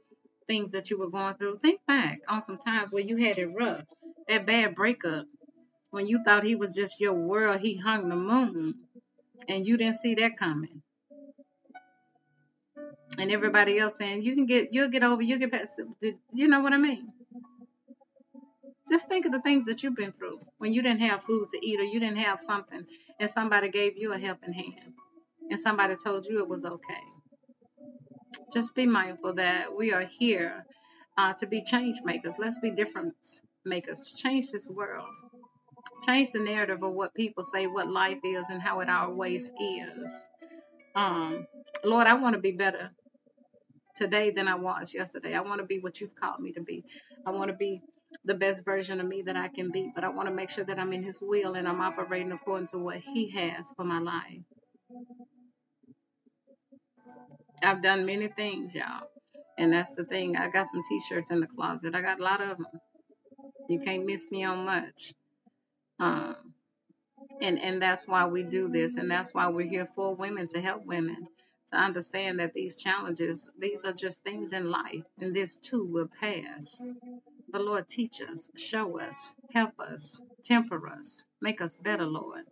things 0.47 0.71
that 0.71 0.89
you 0.89 1.01
were 1.01 1.11
going 1.11 1.35
through. 1.35 1.59
Think 1.59 1.81
back 1.85 2.21
on 2.29 2.43
some 2.43 2.59
times 2.59 2.93
where 2.93 3.03
you 3.03 3.17
had 3.17 3.39
it 3.39 3.49
rough. 3.49 3.85
That 4.29 4.47
bad 4.47 4.77
breakup, 4.77 5.27
when 5.91 6.07
you 6.07 6.23
thought 6.25 6.45
he 6.45 6.55
was 6.55 6.71
just 6.71 7.01
your 7.01 7.15
world, 7.15 7.61
he 7.61 7.77
hung 7.77 8.09
the 8.09 8.15
moon, 8.15 8.75
and 9.49 9.67
you 9.67 9.77
didn't 9.79 9.97
see 9.97 10.15
that 10.15 10.39
coming. 10.39 10.83
And 13.19 13.33
everybody 13.33 13.77
else 13.77 13.99
saying, 13.99 14.23
you 14.23 14.37
can 14.37 14.47
get, 14.47 14.73
you'll 14.73 14.91
get 14.91 15.03
over, 15.03 15.23
you'll 15.23 15.41
get 15.41 15.51
past. 15.51 15.81
You 16.33 16.47
know 16.47 16.61
what 16.61 16.73
I 16.73 16.77
mean? 16.77 17.13
Just 18.89 19.09
think 19.09 19.27
of 19.27 19.33
the 19.33 19.41
things 19.41 19.67
that 19.67 19.83
you've 19.83 19.97
been 19.97 20.13
through 20.13 20.39
when 20.59 20.73
you 20.73 20.83
didn't 20.83 21.01
have 21.01 21.25
food 21.25 21.49
to 21.49 21.67
eat 21.67 21.81
or 21.81 21.85
you 21.85 21.99
didn't 21.99 22.19
have 22.19 22.41
something 22.41 22.87
and 23.19 23.29
somebody 23.29 23.71
gave 23.71 23.97
you 23.97 24.13
a 24.13 24.19
helping 24.19 24.53
hand 24.53 24.95
and 25.51 25.61
somebody 25.61 25.97
told 26.03 26.27
you 26.27 26.41
it 26.41 26.49
was 26.49 26.65
okay. 26.65 27.05
Just 28.53 28.75
be 28.75 28.87
mindful 28.87 29.35
that 29.35 29.77
we 29.77 29.93
are 29.93 30.07
here 30.19 30.67
uh, 31.19 31.35
to 31.35 31.47
be 31.47 31.63
change 31.63 31.99
makers. 32.05 32.37
Let's 32.39 32.59
be 32.59 32.71
difference 32.73 33.41
makers. 33.65 34.15
Change 34.19 34.51
this 34.53 34.69
world. 34.71 35.09
Change 36.07 36.33
the 36.33 36.41
narrative 36.41 36.83
of 36.83 36.93
what 36.93 37.15
people 37.15 37.45
say, 37.45 37.67
what 37.67 37.89
life 37.89 38.19
is, 38.25 38.51
and 38.51 38.63
how 38.63 38.81
it 38.81 38.91
always 38.91 39.51
is. 39.61 40.31
Um, 40.97 41.47
Lord, 41.85 42.07
I 42.07 42.15
want 42.15 42.35
to 42.35 42.41
be 42.41 42.53
better 42.53 42.91
today 43.97 44.31
than 44.31 44.49
I 44.49 44.57
was 44.57 44.95
yesterday. 44.95 45.35
I 45.35 45.43
want 45.43 45.61
to 45.61 45.67
be 45.67 45.79
what 45.81 46.01
you've 46.01 46.15
called 46.17 46.41
me 46.41 46.53
to 46.55 46.63
be. 46.63 46.85
I 47.27 47.31
want 47.33 47.51
to 47.51 47.57
be 47.57 47.83
the 48.25 48.35
best 48.35 48.65
version 48.65 49.01
of 49.01 49.07
me 49.07 49.23
that 49.23 49.37
I 49.37 49.49
can 49.49 49.71
be, 49.73 49.93
but 49.95 50.05
I 50.05 50.09
want 50.11 50.29
to 50.29 50.35
make 50.35 50.51
sure 50.51 50.65
that 50.65 50.79
I'm 50.79 50.93
in 50.93 51.05
His 51.05 51.21
will 51.23 51.55
and 51.55 51.69
I'm 51.69 51.81
operating 51.81 52.33
according 52.33 52.69
to 52.69 52.79
what 52.79 52.99
He 52.99 53.31
has 53.31 53.73
for 53.77 53.85
my 53.85 54.01
life. 54.01 54.43
I've 57.63 57.83
done 57.83 58.07
many 58.07 58.29
things, 58.29 58.75
y'all. 58.75 59.09
And 59.59 59.73
that's 59.73 59.93
the 59.93 60.05
thing. 60.05 60.37
I 60.37 60.49
got 60.51 60.67
some 60.69 60.83
t 60.89 61.01
shirts 61.09 61.31
in 61.31 61.41
the 61.41 61.47
closet. 61.47 61.95
I 61.95 62.03
got 62.03 62.21
a 62.21 62.25
lot 62.25 62.41
of 62.41 62.59
them. 62.59 62.67
You 63.69 63.81
can't 63.81 64.07
miss 64.07 64.31
me 64.31 64.45
on 64.45 64.65
much. 64.67 65.15
Um, 66.01 66.37
and, 67.41 67.59
and 67.59 67.83
that's 67.83 68.07
why 68.09 68.27
we 68.27 68.43
do 68.45 68.69
this. 68.69 68.97
And 68.97 69.11
that's 69.11 69.35
why 69.35 69.49
we're 69.51 69.69
here 69.69 69.89
for 69.97 70.15
women 70.15 70.49
to 70.49 70.61
help 70.61 70.87
women 70.87 71.29
to 71.73 71.79
understand 71.79 72.41
that 72.41 72.55
these 72.55 72.77
challenges, 72.77 73.51
these 73.59 73.85
are 73.85 73.93
just 73.93 74.25
things 74.25 74.53
in 74.53 74.71
life, 74.71 75.05
and 75.21 75.35
this 75.35 75.57
too 75.57 75.85
will 75.85 76.09
pass. 76.21 76.85
The 77.53 77.61
Lord, 77.61 77.89
teach 77.89 78.21
us, 78.23 78.51
show 78.57 79.01
us, 79.01 79.31
help 79.53 79.81
us, 79.81 80.21
temper 80.45 80.89
us, 80.89 81.25
make 81.41 81.61
us 81.61 81.77
better, 81.77 82.07
Lord. 82.07 82.45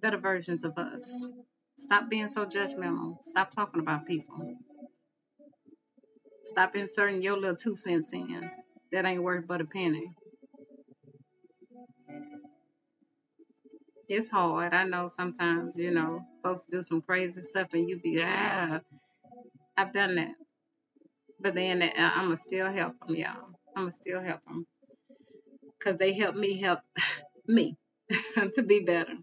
Better 0.00 0.18
versions 0.18 0.64
of 0.64 0.78
us. 0.78 1.26
Stop 1.78 2.08
being 2.08 2.28
so 2.28 2.46
judgmental. 2.46 3.22
Stop 3.22 3.50
talking 3.50 3.80
about 3.80 4.06
people. 4.06 4.56
Stop 6.44 6.76
inserting 6.76 7.22
your 7.22 7.36
little 7.36 7.56
two 7.56 7.76
cents 7.76 8.12
in. 8.12 8.50
That 8.92 9.04
ain't 9.04 9.22
worth 9.22 9.46
but 9.46 9.60
a 9.60 9.64
penny. 9.64 10.12
it's 14.08 14.28
hard. 14.28 14.74
I 14.74 14.84
know 14.84 15.08
sometimes, 15.08 15.76
you 15.76 15.90
know, 15.90 16.24
folks 16.42 16.66
do 16.66 16.82
some 16.82 17.02
crazy 17.02 17.42
stuff 17.42 17.68
and 17.72 17.88
you 17.88 17.98
be, 17.98 18.22
ah, 18.22 18.80
I've 19.76 19.92
done 19.92 20.16
that. 20.16 20.34
But 21.40 21.54
then 21.54 21.82
I'm 21.82 22.26
going 22.26 22.36
to 22.36 22.36
still 22.36 22.72
help 22.72 22.94
them, 23.00 23.16
y'all. 23.16 23.56
I'm 23.76 23.84
going 23.84 23.92
to 23.92 23.92
still 23.92 24.22
help 24.22 24.44
them. 24.44 24.66
Because 25.78 25.98
they 25.98 26.14
help 26.14 26.36
me 26.36 26.60
help 26.60 26.80
me 27.48 27.76
to 28.54 28.62
be 28.62 28.80
better. 28.80 29.14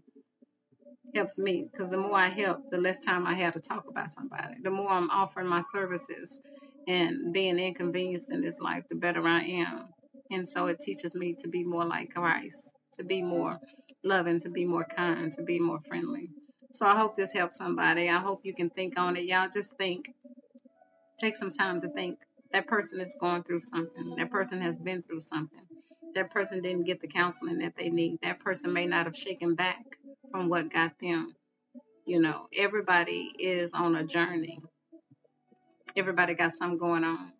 Helps 1.14 1.38
me. 1.38 1.68
Because 1.70 1.90
the 1.90 1.98
more 1.98 2.16
I 2.16 2.28
help, 2.28 2.70
the 2.70 2.78
less 2.78 2.98
time 2.98 3.26
I 3.26 3.34
have 3.34 3.54
to 3.54 3.60
talk 3.60 3.88
about 3.88 4.10
somebody. 4.10 4.56
The 4.62 4.70
more 4.70 4.90
I'm 4.90 5.10
offering 5.10 5.46
my 5.46 5.60
services 5.60 6.40
and 6.86 7.32
being 7.32 7.58
inconvenienced 7.58 8.30
in 8.30 8.40
this 8.40 8.60
life, 8.60 8.84
the 8.88 8.96
better 8.96 9.26
I 9.26 9.40
am. 9.42 9.88
And 10.30 10.48
so 10.48 10.66
it 10.68 10.80
teaches 10.80 11.14
me 11.14 11.34
to 11.40 11.48
be 11.48 11.64
more 11.64 11.84
like 11.84 12.14
Christ, 12.14 12.76
to 12.98 13.04
be 13.04 13.22
more 13.22 13.58
loving, 14.02 14.40
to 14.40 14.50
be 14.50 14.64
more 14.64 14.84
kind, 14.84 15.30
to 15.32 15.42
be 15.42 15.60
more 15.60 15.80
friendly. 15.88 16.30
So 16.72 16.86
I 16.86 16.96
hope 16.96 17.16
this 17.16 17.32
helps 17.32 17.58
somebody. 17.58 18.08
I 18.08 18.18
hope 18.18 18.40
you 18.44 18.54
can 18.54 18.70
think 18.70 18.98
on 18.98 19.16
it. 19.16 19.24
Y'all 19.24 19.48
just 19.52 19.76
think. 19.76 20.06
Take 21.20 21.36
some 21.36 21.50
time 21.50 21.80
to 21.82 21.88
think. 21.88 22.18
That 22.52 22.66
person 22.66 23.00
is 23.00 23.14
going 23.20 23.42
through 23.44 23.60
something. 23.60 24.16
That 24.16 24.30
person 24.30 24.60
has 24.62 24.78
been 24.78 25.02
through 25.02 25.20
something. 25.20 25.60
That 26.14 26.30
person 26.30 26.62
didn't 26.62 26.84
get 26.84 27.00
the 27.00 27.08
counseling 27.08 27.58
that 27.58 27.74
they 27.76 27.90
need. 27.90 28.18
That 28.22 28.40
person 28.40 28.72
may 28.72 28.86
not 28.86 29.06
have 29.06 29.16
shaken 29.16 29.54
back 29.54 29.91
from 30.32 30.48
what 30.48 30.72
got 30.72 30.92
them. 31.00 31.36
You 32.06 32.20
know, 32.20 32.48
everybody 32.56 33.32
is 33.38 33.74
on 33.74 33.94
a 33.94 34.04
journey. 34.04 34.60
Everybody 35.96 36.34
got 36.34 36.52
something 36.52 36.78
going 36.78 37.04
on. 37.04 37.32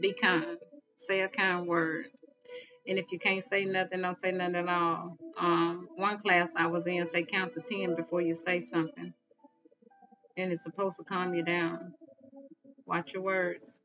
Be 0.00 0.12
kind. 0.12 0.58
Say 0.96 1.20
a 1.22 1.28
kind 1.28 1.66
word. 1.66 2.06
And 2.86 2.98
if 2.98 3.06
you 3.10 3.18
can't 3.18 3.42
say 3.42 3.64
nothing, 3.64 4.02
don't 4.02 4.14
say 4.14 4.30
nothing 4.30 4.56
at 4.56 4.68
all. 4.68 5.16
Um, 5.38 5.88
one 5.96 6.18
class 6.18 6.50
I 6.56 6.66
was 6.66 6.86
in 6.86 7.06
say 7.06 7.24
count 7.24 7.54
to 7.54 7.60
ten 7.60 7.96
before 7.96 8.20
you 8.20 8.34
say 8.34 8.60
something. 8.60 9.14
And 10.36 10.52
it's 10.52 10.62
supposed 10.62 10.98
to 10.98 11.04
calm 11.04 11.34
you 11.34 11.42
down. 11.42 11.94
Watch 12.86 13.14
your 13.14 13.22
words. 13.22 13.80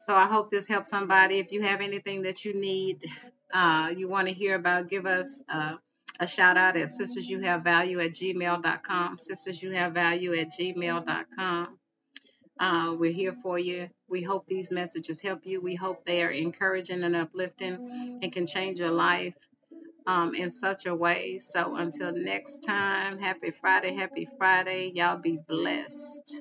So 0.00 0.14
I 0.14 0.26
hope 0.28 0.50
this 0.50 0.68
helps 0.68 0.90
somebody. 0.90 1.38
If 1.38 1.52
you 1.52 1.62
have 1.62 1.80
anything 1.80 2.22
that 2.22 2.44
you 2.44 2.54
need 2.54 3.04
uh, 3.52 3.90
you 3.96 4.08
want 4.08 4.28
to 4.28 4.34
hear 4.34 4.54
about, 4.54 4.88
give 4.88 5.06
us 5.06 5.40
uh, 5.48 5.74
a 6.20 6.26
shout 6.26 6.56
out 6.56 6.76
at 6.76 6.90
sisters 6.90 7.26
you 7.26 7.40
have 7.40 7.62
value 7.62 8.00
at 8.00 8.12
gmail.com. 8.12 9.18
Sisters 9.18 9.62
you 9.62 9.72
have 9.72 9.92
value 9.92 10.34
at 10.34 10.48
gmail.com. 10.58 11.78
Uh, 12.60 12.96
we're 12.98 13.12
here 13.12 13.36
for 13.42 13.58
you. 13.58 13.88
We 14.08 14.22
hope 14.22 14.46
these 14.48 14.72
messages 14.72 15.20
help 15.20 15.40
you. 15.44 15.60
We 15.60 15.76
hope 15.76 16.04
they 16.04 16.22
are 16.22 16.30
encouraging 16.30 17.04
and 17.04 17.14
uplifting 17.14 18.18
and 18.22 18.32
can 18.32 18.46
change 18.46 18.78
your 18.78 18.90
life 18.90 19.34
um, 20.06 20.34
in 20.34 20.50
such 20.50 20.86
a 20.86 20.94
way. 20.94 21.38
So 21.40 21.76
until 21.76 22.12
next 22.12 22.64
time, 22.64 23.18
happy 23.18 23.52
Friday, 23.52 23.94
happy 23.94 24.28
Friday. 24.38 24.90
Y'all 24.94 25.18
be 25.18 25.38
blessed. 25.46 26.40